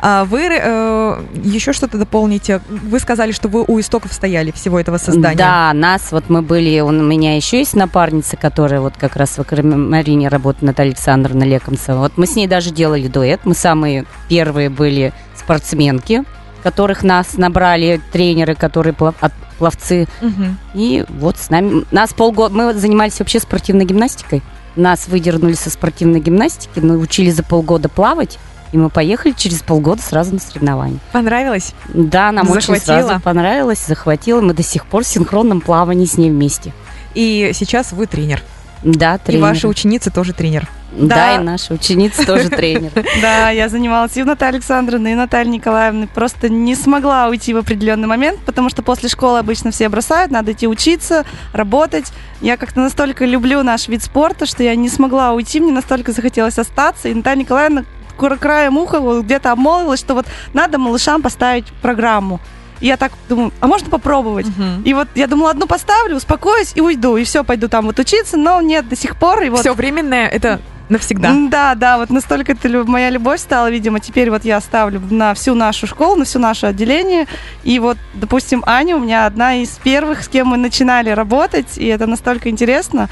А 0.00 0.24
вы 0.24 0.48
э, 0.50 1.22
еще 1.44 1.74
что-то 1.74 1.98
дополните? 1.98 2.62
Вы 2.68 2.98
сказали, 3.00 3.32
что 3.32 3.48
вы 3.48 3.64
у 3.66 3.78
истоков 3.80 4.14
стояли 4.14 4.50
всего 4.50 4.80
этого 4.80 4.96
создания. 4.96 5.36
Да, 5.36 5.72
нас, 5.74 6.10
вот 6.10 6.30
мы 6.30 6.40
были, 6.40 6.80
у 6.80 6.90
меня 6.90 7.36
еще 7.36 7.58
есть 7.58 7.74
напарница, 7.74 8.38
которая 8.38 8.80
вот 8.80 8.94
как 8.98 9.16
раз 9.16 9.36
в 9.36 9.40
аквамарине 9.40 10.28
работает, 10.28 10.62
Наталья 10.62 10.92
Александровна 10.92 11.44
Лекомцева. 11.44 11.98
Вот 11.98 12.12
мы 12.16 12.26
с 12.26 12.34
ней 12.34 12.46
даже 12.46 12.61
делали 12.70 13.08
дуэт, 13.08 13.40
мы 13.44 13.54
самые 13.54 14.04
первые 14.28 14.70
были 14.70 15.12
спортсменки, 15.34 16.24
которых 16.62 17.02
нас 17.02 17.36
набрали 17.36 18.00
тренеры, 18.12 18.54
которые 18.54 18.94
плав- 18.94 19.16
от- 19.20 19.32
пловцы. 19.58 20.06
Мгм. 20.20 20.58
И 20.74 21.04
вот 21.08 21.36
с 21.38 21.50
нами, 21.50 21.84
нас 21.90 22.12
полгода, 22.14 22.54
мы 22.54 22.74
занимались 22.74 23.18
вообще 23.18 23.40
спортивной 23.40 23.84
гимнастикой. 23.84 24.42
Нас 24.76 25.08
выдернули 25.08 25.54
со 25.54 25.70
спортивной 25.70 26.20
гимнастики, 26.20 26.78
научили 26.80 27.30
за 27.30 27.42
полгода 27.42 27.88
плавать, 27.88 28.38
и 28.72 28.78
мы 28.78 28.88
поехали 28.88 29.34
через 29.36 29.60
полгода 29.62 30.00
сразу 30.00 30.32
на 30.32 30.40
соревнования. 30.40 30.98
Понравилось? 31.12 31.74
Да, 31.92 32.32
нам 32.32 32.48
очень 32.50 32.74
Захватило? 32.76 33.06
сразу 33.08 33.20
понравилось, 33.20 33.84
захватило. 33.86 34.40
Мы 34.40 34.54
до 34.54 34.62
сих 34.62 34.86
пор 34.86 35.04
в 35.04 35.06
синхронном 35.06 35.60
плавании 35.60 36.06
с 36.06 36.16
ней 36.16 36.30
вместе. 36.30 36.72
И 37.14 37.50
сейчас 37.54 37.92
вы 37.92 38.06
тренер. 38.06 38.42
Да, 38.82 39.16
И 39.16 39.18
тренер. 39.18 39.42
ваши 39.42 39.68
ученицы 39.68 40.10
тоже 40.10 40.32
тренер. 40.32 40.68
Да, 40.92 41.14
Да. 41.14 41.34
и 41.36 41.38
наша 41.38 41.72
ученица 41.72 42.26
тоже 42.26 42.50
тренер. 42.50 42.90
Да, 43.22 43.48
я 43.50 43.68
занималась 43.70 44.14
и 44.16 44.22
у 44.22 44.26
Натальи 44.26 44.56
Александровны, 44.56 45.12
и 45.12 45.14
Натальи 45.14 45.48
Николаевны. 45.48 46.06
Просто 46.06 46.48
не 46.50 46.74
смогла 46.74 47.28
уйти 47.28 47.54
в 47.54 47.56
определенный 47.56 48.08
момент, 48.08 48.40
потому 48.44 48.68
что 48.68 48.82
после 48.82 49.08
школы 49.08 49.38
обычно 49.38 49.70
все 49.70 49.88
бросают, 49.88 50.30
надо 50.30 50.52
идти 50.52 50.66
учиться, 50.66 51.24
работать. 51.54 52.12
Я 52.42 52.56
как-то 52.58 52.80
настолько 52.80 53.24
люблю 53.24 53.62
наш 53.62 53.88
вид 53.88 54.02
спорта, 54.02 54.44
что 54.44 54.62
я 54.62 54.74
не 54.76 54.88
смогла 54.90 55.32
уйти, 55.32 55.60
мне 55.60 55.72
настолько 55.72 56.12
захотелось 56.12 56.58
остаться. 56.58 57.08
И 57.08 57.14
Наталья 57.14 57.40
Николаевна 57.40 57.84
кра- 58.18 58.36
краем 58.36 58.76
уха 58.76 58.98
где-то 59.22 59.52
обмолвилась, 59.52 60.00
что 60.00 60.12
вот 60.14 60.26
надо 60.52 60.76
малышам 60.78 61.22
поставить 61.22 61.66
программу. 61.80 62.38
И 62.82 62.86
я 62.88 62.96
так 62.96 63.12
думаю, 63.28 63.52
а 63.60 63.68
можно 63.68 63.88
попробовать? 63.88 64.46
Мгм. 64.48 64.82
И 64.82 64.92
вот 64.92 65.08
я 65.14 65.28
думала, 65.28 65.52
одну 65.52 65.66
поставлю, 65.66 66.16
успокоюсь 66.16 66.72
и 66.74 66.80
уйду. 66.80 67.16
И 67.16 67.22
все, 67.22 67.44
пойду 67.44 67.68
там 67.68 67.86
вот 67.86 67.98
учиться. 68.00 68.36
Но 68.36 68.60
нет, 68.60 68.88
до 68.88 68.96
сих 68.96 69.16
пор. 69.16 69.40
И 69.44 69.50
вот 69.50 69.60
Все 69.60 69.72
временное 69.72 70.26
это 70.26 70.60
навсегда. 70.88 71.32
Да, 71.48 71.74
да, 71.76 71.96
вот 71.96 72.10
настолько 72.10 72.52
это 72.52 72.84
моя 72.84 73.08
любовь 73.08 73.40
стала, 73.40 73.70
видимо, 73.70 74.00
теперь 74.00 74.30
вот 74.30 74.44
я 74.44 74.60
ставлю 74.60 75.00
на 75.10 75.32
всю 75.34 75.54
нашу 75.54 75.86
школу, 75.86 76.16
на 76.16 76.24
все 76.24 76.40
наше 76.40 76.66
отделение. 76.66 77.26
И 77.62 77.78
вот, 77.78 77.96
допустим, 78.14 78.64
Аня 78.66 78.96
у 78.96 79.00
меня 79.00 79.26
одна 79.26 79.54
из 79.54 79.70
первых, 79.82 80.24
с 80.24 80.28
кем 80.28 80.48
мы 80.48 80.56
начинали 80.56 81.10
работать, 81.10 81.78
и 81.78 81.86
это 81.86 82.06
настолько 82.06 82.50
интересно. 82.50 83.08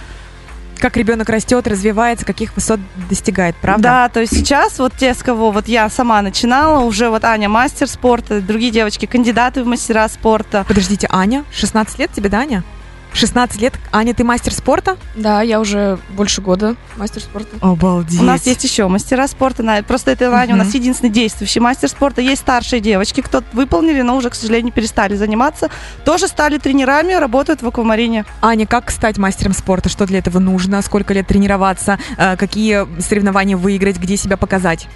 Как 0.80 0.96
ребенок 0.96 1.28
растет, 1.28 1.66
развивается, 1.68 2.24
каких 2.24 2.56
высот 2.56 2.80
достигает, 3.10 3.54
правда? 3.56 3.82
Да, 3.82 4.08
то 4.08 4.20
есть 4.20 4.34
сейчас 4.34 4.78
вот 4.78 4.94
те, 4.96 5.12
с 5.12 5.22
кого 5.22 5.50
вот 5.50 5.68
я 5.68 5.88
сама 5.90 6.22
начинала, 6.22 6.82
уже 6.84 7.10
вот 7.10 7.24
Аня 7.24 7.50
мастер 7.50 7.86
спорта, 7.86 8.40
другие 8.40 8.72
девочки 8.72 9.04
кандидаты 9.04 9.62
в 9.62 9.66
мастера 9.66 10.08
спорта. 10.08 10.64
Подождите, 10.66 11.06
Аня, 11.10 11.44
16 11.52 11.98
лет 11.98 12.10
тебе, 12.12 12.30
да, 12.30 12.40
Аня? 12.40 12.64
16 13.12 13.60
лет. 13.60 13.74
Аня, 13.92 14.14
ты 14.14 14.24
мастер 14.24 14.52
спорта? 14.52 14.96
Да, 15.14 15.42
я 15.42 15.60
уже 15.60 15.98
больше 16.10 16.40
года 16.40 16.76
мастер 16.96 17.22
спорта. 17.22 17.56
Обалдеть. 17.60 18.20
У 18.20 18.24
нас 18.24 18.46
есть 18.46 18.64
еще 18.64 18.86
мастера 18.88 19.26
спорта, 19.26 19.84
просто 19.86 20.10
это 20.10 20.32
Аня 20.34 20.54
у 20.54 20.58
нас 20.58 20.74
единственный 20.74 21.10
действующий 21.10 21.60
мастер 21.60 21.88
спорта. 21.88 22.20
Есть 22.20 22.42
старшие 22.42 22.80
девочки, 22.80 23.20
кто 23.20 23.42
выполнили, 23.52 24.02
но 24.02 24.16
уже, 24.16 24.30
к 24.30 24.34
сожалению, 24.34 24.72
перестали 24.72 25.14
заниматься. 25.16 25.70
Тоже 26.04 26.28
стали 26.28 26.58
тренерами, 26.58 27.12
работают 27.14 27.62
в 27.62 27.68
аквамарине. 27.68 28.24
Аня, 28.40 28.66
как 28.66 28.90
стать 28.90 29.18
мастером 29.18 29.52
спорта? 29.52 29.88
Что 29.88 30.06
для 30.06 30.18
этого 30.18 30.38
нужно? 30.38 30.80
Сколько 30.82 31.14
лет 31.14 31.26
тренироваться? 31.26 31.98
Э, 32.16 32.36
Какие 32.36 32.86
соревнования 33.00 33.56
выиграть? 33.56 33.98
Где 33.98 34.16
себя 34.16 34.36
показать? 34.36 34.88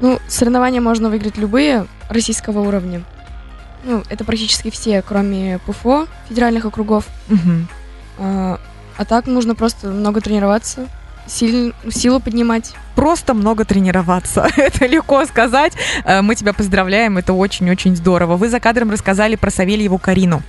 Ну, 0.00 0.18
соревнования 0.28 0.80
можно 0.80 1.08
выиграть 1.08 1.38
любые 1.38 1.86
российского 2.08 2.60
уровня. 2.60 3.02
Ну, 3.86 4.02
это 4.08 4.24
практически 4.24 4.70
все, 4.70 5.00
кроме 5.00 5.58
ПФО, 5.66 6.06
федеральных 6.28 6.64
округов. 6.64 7.06
Мгм. 7.28 7.68
А, 8.18 8.58
а 8.96 9.04
так 9.04 9.26
нужно 9.26 9.54
просто 9.54 9.88
много 9.88 10.20
тренироваться, 10.20 10.88
силь- 11.28 11.72
силу 11.90 12.18
поднимать. 12.20 12.74
Просто 12.96 13.32
много 13.32 13.64
тренироваться. 13.64 14.48
Это 14.56 14.86
легко 14.86 15.24
сказать. 15.26 15.72
Э, 16.04 16.20
Мы 16.22 16.34
тебя 16.34 16.52
поздравляем, 16.52 17.16
это 17.18 17.32
очень-очень 17.32 17.94
здорово. 17.94 18.36
Вы 18.36 18.48
за 18.48 18.58
кадром 18.58 18.90
рассказали 18.90 19.36
про 19.36 19.50
Савельеву 19.50 19.98
Карину. 19.98 20.42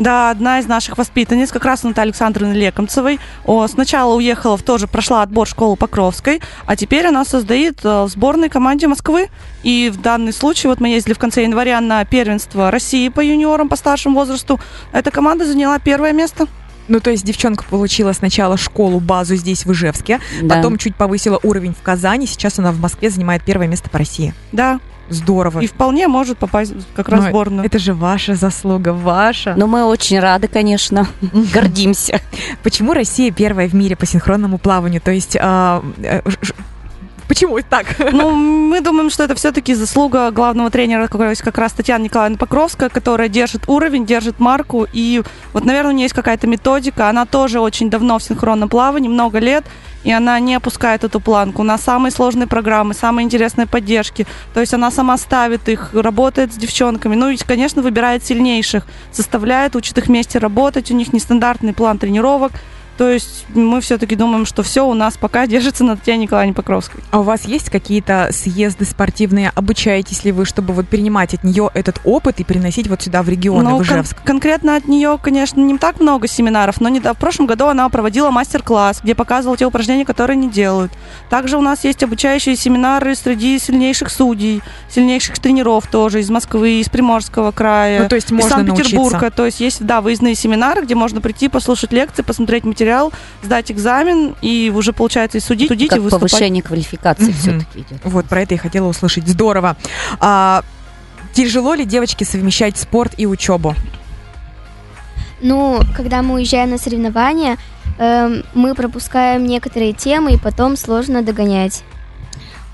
Да, 0.00 0.30
одна 0.30 0.60
из 0.60 0.66
наших 0.66 0.96
воспитанниц, 0.96 1.52
как 1.52 1.66
раз 1.66 1.82
Наталья 1.82 2.06
Александровна 2.06 2.54
Лекомцевой, 2.54 3.20
о, 3.44 3.66
сначала 3.68 4.14
уехала, 4.14 4.56
в 4.56 4.62
тоже 4.62 4.86
прошла 4.86 5.22
отбор 5.22 5.46
в 5.46 5.50
школу 5.50 5.76
Покровской, 5.76 6.40
а 6.64 6.74
теперь 6.74 7.06
она 7.06 7.22
создает 7.26 7.84
э, 7.84 8.04
в 8.04 8.08
сборной 8.08 8.48
команде 8.48 8.88
Москвы. 8.88 9.28
И 9.62 9.90
в 9.92 10.00
данный 10.00 10.32
случай, 10.32 10.68
вот 10.68 10.80
мы 10.80 10.88
ездили 10.88 11.12
в 11.12 11.18
конце 11.18 11.42
января 11.42 11.78
на 11.82 12.02
первенство 12.06 12.70
России 12.70 13.10
по 13.10 13.20
юниорам 13.20 13.68
по 13.68 13.76
старшему 13.76 14.14
возрасту, 14.16 14.58
эта 14.92 15.10
команда 15.10 15.44
заняла 15.44 15.78
первое 15.78 16.14
место. 16.14 16.46
Ну, 16.88 16.98
то 17.00 17.10
есть 17.10 17.22
девчонка 17.24 17.64
получила 17.68 18.12
сначала 18.14 18.56
школу, 18.56 19.00
базу 19.00 19.36
здесь, 19.36 19.66
в 19.66 19.72
Ижевске, 19.72 20.18
Да. 20.40 20.56
потом 20.56 20.78
чуть 20.78 20.96
повысила 20.96 21.38
уровень 21.42 21.74
в 21.74 21.82
Казани, 21.82 22.26
сейчас 22.26 22.58
она 22.58 22.72
в 22.72 22.80
Москве 22.80 23.10
занимает 23.10 23.44
первое 23.44 23.68
место 23.68 23.90
по 23.90 23.98
России. 23.98 24.32
Да, 24.50 24.80
Здорово. 25.10 25.60
и 25.60 25.66
вполне 25.66 26.08
может 26.08 26.38
попасть 26.38 26.72
как 26.94 27.08
раз 27.08 27.20
Ну, 27.20 27.26
в 27.26 27.28
сборную. 27.30 27.66
Это 27.66 27.78
же 27.78 27.94
ваша 27.94 28.34
заслуга, 28.34 28.92
ваша. 28.92 29.54
Но 29.56 29.66
мы 29.66 29.84
очень 29.84 30.18
рады, 30.20 30.48
конечно, 30.48 31.06
гордимся. 31.52 32.20
Почему 32.62 32.94
Россия 32.94 33.30
первая 33.32 33.68
в 33.68 33.74
мире 33.74 33.96
по 33.96 34.06
синхронному 34.06 34.58
плаванию? 34.58 35.00
То 35.00 35.10
есть, 35.10 35.36
а, 35.40 35.82
э, 36.02 36.22
почему 37.30 37.60
так? 37.62 37.86
Ну, 38.12 38.32
мы 38.32 38.80
думаем, 38.80 39.08
что 39.08 39.22
это 39.22 39.34
все-таки 39.36 39.74
заслуга 39.74 40.32
главного 40.32 40.68
тренера, 40.68 41.06
как 41.06 41.58
раз- 41.58 41.72
Татьяна 41.72 42.02
Николаевна 42.02 42.36
Покровская, 42.36 42.88
которая 42.88 43.28
держит 43.28 43.68
уровень, 43.68 44.04
держит 44.04 44.40
марку. 44.40 44.86
И 44.92 45.22
вот, 45.52 45.64
наверное, 45.64 45.92
у 45.92 45.94
нее 45.94 46.04
есть 46.04 46.14
какая-то 46.14 46.48
методика. 46.48 47.08
Она 47.08 47.26
тоже 47.26 47.60
очень 47.60 47.88
давно 47.88 48.18
в 48.18 48.22
синхронном 48.22 48.68
плавании, 48.68 49.08
много 49.08 49.38
лет, 49.38 49.64
и 50.02 50.10
она 50.10 50.40
не 50.40 50.56
опускает 50.56 51.04
эту 51.04 51.20
планку. 51.20 51.62
У 51.62 51.64
нас 51.64 51.82
самые 51.82 52.10
сложные 52.10 52.48
программы, 52.48 52.94
самые 52.94 53.24
интересные 53.24 53.68
поддержки. 53.68 54.26
То 54.52 54.60
есть 54.60 54.74
она 54.74 54.90
сама 54.90 55.16
ставит 55.16 55.68
их, 55.68 55.90
работает 55.92 56.52
с 56.52 56.56
девчонками. 56.56 57.14
Ну 57.14 57.28
и, 57.30 57.36
конечно, 57.36 57.80
выбирает 57.80 58.24
сильнейших, 58.24 58.86
составляет, 59.12 59.76
учит 59.76 59.96
их 59.98 60.06
вместе 60.06 60.38
работать. 60.40 60.90
У 60.90 60.94
них 60.94 61.12
нестандартный 61.12 61.74
план 61.74 61.98
тренировок. 61.98 62.52
То 63.00 63.08
есть 63.08 63.46
мы 63.54 63.80
все-таки 63.80 64.14
думаем, 64.14 64.44
что 64.44 64.62
все 64.62 64.86
у 64.86 64.92
нас 64.92 65.16
пока 65.16 65.46
держится 65.46 65.84
на 65.84 65.96
Татьяне 65.96 66.24
Николаевне 66.24 66.52
Покровской. 66.52 67.00
А 67.10 67.20
у 67.20 67.22
вас 67.22 67.46
есть 67.46 67.70
какие-то 67.70 68.28
съезды 68.30 68.84
спортивные? 68.84 69.50
Обучаетесь 69.54 70.22
ли 70.26 70.32
вы, 70.32 70.44
чтобы 70.44 70.74
вот 70.74 70.86
перенимать 70.86 71.32
от 71.32 71.42
нее 71.42 71.70
этот 71.72 71.98
опыт 72.04 72.40
и 72.40 72.44
переносить 72.44 72.88
вот 72.88 73.00
сюда 73.00 73.22
в 73.22 73.30
регионы, 73.30 73.62
Ну, 73.70 73.76
в 73.76 73.88
кон- 73.88 74.00
Ижевск? 74.00 74.22
конкретно 74.22 74.76
от 74.76 74.86
нее, 74.86 75.18
конечно, 75.22 75.62
не 75.62 75.78
так 75.78 75.98
много 75.98 76.28
семинаров, 76.28 76.78
но 76.82 76.90
не, 76.90 77.00
в 77.00 77.14
прошлом 77.14 77.46
году 77.46 77.68
она 77.68 77.88
проводила 77.88 78.30
мастер-класс, 78.30 79.00
где 79.02 79.14
показывала 79.14 79.56
те 79.56 79.64
упражнения, 79.64 80.04
которые 80.04 80.34
они 80.34 80.50
делают. 80.50 80.92
Также 81.30 81.56
у 81.56 81.62
нас 81.62 81.84
есть 81.84 82.02
обучающие 82.02 82.54
семинары 82.54 83.14
среди 83.14 83.58
сильнейших 83.58 84.10
судей, 84.10 84.60
сильнейших 84.90 85.38
тренеров 85.38 85.86
тоже 85.86 86.20
из 86.20 86.28
Москвы, 86.28 86.80
из 86.80 86.90
Приморского 86.90 87.50
края. 87.50 88.02
Ну, 88.02 88.08
то 88.10 88.16
есть 88.16 88.30
из 88.30 88.44
Санкт-Петербурга. 88.46 89.12
научиться. 89.12 89.30
То 89.30 89.46
есть 89.46 89.60
есть, 89.60 89.86
да, 89.86 90.02
выездные 90.02 90.34
семинары, 90.34 90.82
где 90.82 90.94
можно 90.94 91.22
прийти, 91.22 91.48
послушать 91.48 91.92
лекции, 91.92 92.20
посмотреть 92.20 92.64
материал, 92.64 92.89
сдать 93.42 93.70
экзамен 93.70 94.34
и 94.42 94.72
уже, 94.74 94.92
получается, 94.92 95.38
и 95.38 95.40
судить, 95.40 95.68
судить 95.68 95.86
и 95.86 95.88
Как 95.90 96.00
выступать. 96.00 96.30
повышение 96.30 96.62
квалификации 96.62 97.24
Мгм. 97.30 97.32
все-таки 97.34 97.80
идет. 97.80 98.00
Вот 98.04 98.26
про 98.26 98.42
это 98.42 98.54
я 98.54 98.60
хотела 98.60 98.86
услышать. 98.88 99.26
Здорово. 99.28 99.76
А, 100.20 100.62
тяжело 101.32 101.74
ли 101.74 101.84
девочке 101.84 102.24
совмещать 102.24 102.76
спорт 102.76 103.12
и 103.16 103.26
учебу? 103.26 103.74
Ну, 105.42 105.80
когда 105.96 106.22
мы 106.22 106.34
уезжаем 106.34 106.70
на 106.70 106.78
соревнования, 106.78 107.56
эм, 107.98 108.44
мы 108.54 108.74
пропускаем 108.74 109.46
некоторые 109.46 109.92
темы, 109.92 110.34
и 110.34 110.38
потом 110.38 110.76
сложно 110.76 111.22
догонять. 111.22 111.82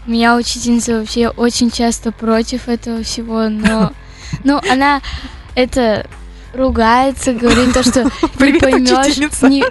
У 0.07 0.11
меня 0.11 0.37
учительница 0.37 0.99
вообще 1.01 1.29
очень 1.29 1.71
часто 1.71 2.13
против 2.13 2.69
этого 2.69 3.03
всего, 3.03 3.49
но 3.49 3.93
Ну, 4.45 4.61
она 4.71 5.01
это 5.55 6.07
ругается, 6.57 7.33
говорит 7.33 7.73
то, 7.75 7.83
что 7.83 8.03
не 8.41 8.59
поймешь, 8.59 9.17
не, 9.43 9.65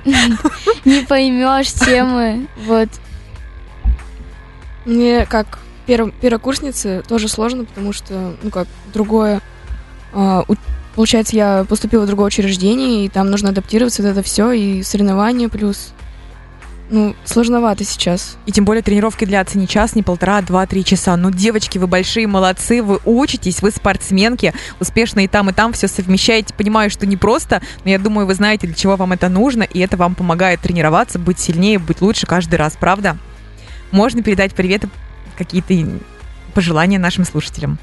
не 0.85 1.05
поймешь 1.05 1.71
темы. 1.73 2.47
Вот. 2.65 2.89
Мне 4.85 5.25
как 5.25 5.59
перв- 5.87 6.13
первокурснице 6.21 7.03
тоже 7.07 7.27
сложно, 7.27 7.65
потому 7.65 7.91
что, 7.93 8.35
ну 8.43 8.49
как, 8.49 8.67
другое... 8.93 9.41
а, 10.13 10.43
у- 10.47 10.55
Получается, 10.95 11.35
я 11.35 11.65
поступила 11.67 12.03
в 12.03 12.07
другое 12.07 12.27
учреждение, 12.27 13.05
и 13.05 13.09
там 13.09 13.29
нужно 13.29 13.49
адаптироваться, 13.49 14.01
вот 14.01 14.07
это 14.09 14.23
все, 14.23 14.51
и 14.53 14.81
соревнования 14.81 15.49
плюс. 15.49 15.91
Ну, 16.89 17.15
сложновато 17.25 17.83
сейчас. 17.83 18.37
И 18.45 18.51
тем 18.51 18.63
более 18.63 18.83
тренировки 18.83 19.25
длятся 19.25 19.57
не 19.57 19.67
час, 19.67 19.95
не 19.95 20.03
полтора, 20.03 20.37
а 20.37 20.41
два-три 20.43 20.85
часа. 20.85 21.17
Ну, 21.17 21.31
девочки, 21.31 21.79
вы 21.79 21.87
большие 21.87 22.27
молодцы, 22.27 22.83
вы 22.83 22.99
учитесь, 23.05 23.63
вы 23.63 23.71
спортсменки, 23.71 24.53
успешно 24.79 25.21
и 25.21 25.27
там, 25.27 25.49
и 25.49 25.53
там 25.53 25.73
все 25.73 25.87
совмещаете. 25.87 26.53
Понимаю, 26.53 26.91
что 26.91 27.07
не 27.07 27.17
просто, 27.17 27.61
но 27.83 27.89
я 27.89 27.97
думаю, 27.97 28.27
вы 28.27 28.35
знаете, 28.35 28.67
для 28.67 28.75
чего 28.75 28.95
вам 28.97 29.13
это 29.13 29.29
нужно, 29.29 29.63
и 29.63 29.79
это 29.79 29.97
вам 29.97 30.13
помогает 30.13 30.61
тренироваться, 30.61 31.17
быть 31.17 31.39
сильнее, 31.39 31.79
быть 31.79 32.01
лучше 32.01 32.27
каждый 32.27 32.55
раз, 32.55 32.77
правда? 32.79 33.17
Можно 33.91 34.21
передать 34.21 34.53
привет, 34.53 34.83
какие-то 35.37 35.73
пожелания 36.53 36.99
нашим 36.99 37.25
слушателям. 37.25 37.79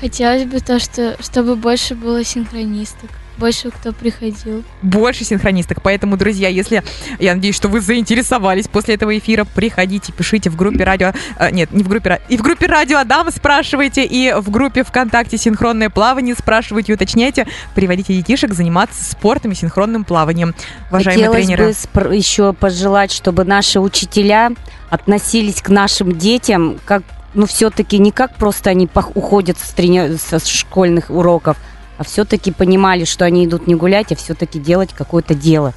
Хотелось 0.00 0.44
бы 0.44 0.60
то, 0.60 0.78
что 0.78 1.16
чтобы 1.20 1.56
больше 1.56 1.94
было 1.94 2.24
синхронисток, 2.24 3.10
больше 3.38 3.70
кто 3.70 3.92
приходил. 3.92 4.62
больше 4.82 5.24
синхронисток. 5.24 5.82
Поэтому, 5.82 6.16
друзья, 6.16 6.48
если 6.48 6.82
я 7.18 7.34
надеюсь, 7.34 7.56
что 7.56 7.68
вы 7.68 7.80
заинтересовались 7.80 8.68
после 8.68 8.94
этого 8.94 9.16
эфира, 9.16 9.44
приходите, 9.44 10.12
пишите 10.12 10.50
в 10.50 10.56
группе 10.56 10.84
радио. 10.84 11.12
э, 11.38 11.50
нет, 11.50 11.72
не 11.72 11.82
в 11.82 11.88
группе 11.88 12.10
радио. 12.10 12.24
И 12.28 12.36
в 12.36 12.42
группе 12.42 12.66
радио 12.66 12.98
Адам 12.98 13.30
спрашивайте, 13.30 14.04
и 14.04 14.32
в 14.32 14.50
группе 14.50 14.84
ВКонтакте 14.84 15.38
синхронное 15.38 15.90
плавание 15.90 16.34
спрашивайте, 16.34 16.92
уточняйте. 16.92 17.46
Приводите 17.74 18.14
детишек 18.14 18.52
заниматься 18.54 19.02
спортом 19.04 19.52
и 19.52 19.54
синхронным 19.54 20.04
плаванием. 20.04 20.54
Уважаемые 20.90 21.26
Хотелось 21.28 21.46
тренеры. 21.46 21.64
бы 21.66 21.70
спр- 21.72 22.14
еще 22.16 22.52
пожелать, 22.52 23.12
чтобы 23.12 23.44
наши 23.44 23.80
учителя 23.80 24.50
относились 24.90 25.62
к 25.62 25.68
нашим 25.70 26.18
детям 26.18 26.78
как, 26.84 27.02
ну, 27.34 27.46
все-таки 27.46 27.98
не 27.98 28.12
как 28.12 28.34
просто 28.36 28.70
они 28.70 28.86
пох- 28.86 29.12
уходят 29.14 29.56
с 29.58 29.72
трени- 29.72 30.16
со 30.18 30.38
школьных 30.46 31.08
уроков, 31.10 31.56
а 32.02 32.04
все-таки 32.04 32.50
понимали, 32.50 33.04
что 33.04 33.24
они 33.24 33.46
идут 33.46 33.68
не 33.68 33.76
гулять, 33.76 34.10
а 34.10 34.16
все-таки 34.16 34.58
делать 34.58 34.90
какое-то 34.92 35.36
дело, 35.36 35.72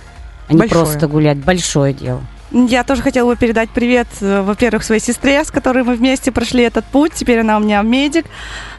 а 0.48 0.54
не 0.54 0.60
Большое. 0.60 0.84
просто 0.84 1.08
гулять. 1.08 1.38
Большое 1.38 1.94
дело. 1.94 2.22
Я 2.58 2.86
тоже 2.86 3.02
хотела 3.02 3.32
бы 3.32 3.36
передать 3.36 3.70
привет, 3.70 4.08
э, 4.22 4.42
во-первых, 4.42 4.86
своей 4.86 5.02
сестре, 5.02 5.44
с 5.44 5.52
которой 5.52 5.84
мы 5.84 5.96
вместе 5.96 6.32
прошли 6.32 6.64
этот 6.64 6.86
путь. 6.86 7.12
Теперь 7.14 7.42
она 7.42 7.58
у 7.58 7.60
меня 7.60 7.82
медик. 7.82 8.28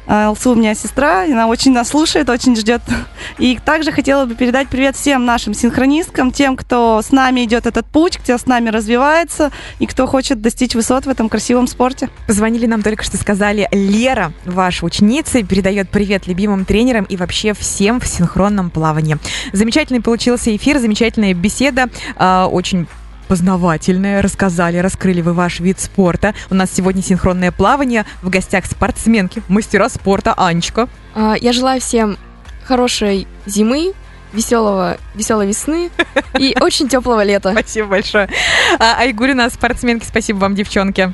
Алсу 0.06 0.52
у 0.52 0.54
меня 0.54 0.74
сестра, 0.74 1.24
она 1.24 1.46
очень 1.46 1.72
нас 1.72 1.88
слушает, 1.88 2.30
очень 2.30 2.56
ждет. 2.56 2.80
И 3.38 3.58
также 3.62 3.92
хотела 3.92 4.24
бы 4.24 4.34
передать 4.34 4.68
привет 4.68 4.96
всем 4.96 5.26
нашим 5.26 5.52
синхронисткам, 5.52 6.30
тем, 6.30 6.56
кто 6.56 7.02
с 7.02 7.10
нами 7.10 7.44
идет 7.44 7.66
этот 7.66 7.84
путь, 7.84 8.16
кто 8.16 8.38
с 8.38 8.46
нами 8.46 8.70
развивается 8.70 9.50
и 9.78 9.86
кто 9.86 10.06
хочет 10.06 10.40
достичь 10.40 10.74
высот 10.74 11.04
в 11.04 11.10
этом 11.10 11.28
красивом 11.28 11.66
спорте. 11.66 12.08
Позвонили 12.26 12.64
нам 12.64 12.80
только 12.80 13.04
что 13.04 13.18
сказали, 13.18 13.68
Лера, 13.72 14.32
ваша 14.46 14.86
ученица, 14.86 15.42
передает 15.42 15.90
привет 15.90 16.26
любимым 16.26 16.64
тренерам 16.64 17.04
и 17.04 17.16
вообще 17.18 17.52
всем 17.52 18.00
в 18.00 18.06
синхронном 18.06 18.70
плавании. 18.70 19.18
Замечательный 19.52 20.00
получился 20.00 20.56
эфир, 20.56 20.78
замечательная 20.78 21.34
беседа, 21.34 21.90
а, 22.16 22.46
очень 22.46 22.86
познавательная. 23.26 24.22
Рассказали, 24.22 24.78
раскрыли 24.78 25.20
вы 25.20 25.32
ваш 25.32 25.60
вид 25.60 25.80
спорта. 25.80 26.34
У 26.50 26.54
нас 26.54 26.70
сегодня 26.72 27.02
синхронное 27.02 27.52
плавание. 27.52 28.04
В 28.22 28.30
гостях 28.30 28.66
спортсменки, 28.66 29.42
мастера 29.48 29.88
спорта 29.88 30.34
Анечка. 30.34 30.88
А, 31.14 31.34
Я 31.34 31.52
желаю 31.52 31.80
всем 31.80 32.18
хорошей 32.64 33.26
зимы, 33.46 33.92
веселого, 34.32 34.98
веселой 35.14 35.46
весны 35.46 35.90
и 36.38 36.56
очень 36.60 36.88
теплого 36.88 37.22
лета. 37.22 37.52
Спасибо 37.52 37.88
большое. 37.88 38.28
А, 38.78 39.04
нас 39.34 39.54
спортсменки. 39.54 40.04
Спасибо 40.04 40.38
вам, 40.38 40.54
девчонки. 40.54 41.12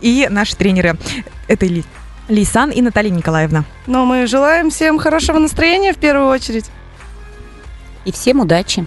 И 0.00 0.26
наши 0.30 0.56
тренеры. 0.56 0.96
Это 1.48 1.66
Ли. 1.66 1.84
Лисан 2.28 2.70
и 2.70 2.82
Наталья 2.82 3.10
Николаевна. 3.10 3.64
Но 3.86 4.04
мы 4.04 4.26
желаем 4.26 4.70
всем 4.70 4.98
хорошего 4.98 5.38
настроения 5.38 5.92
в 5.92 5.96
первую 5.96 6.28
очередь. 6.28 6.66
И 8.04 8.12
всем 8.12 8.40
удачи! 8.40 8.86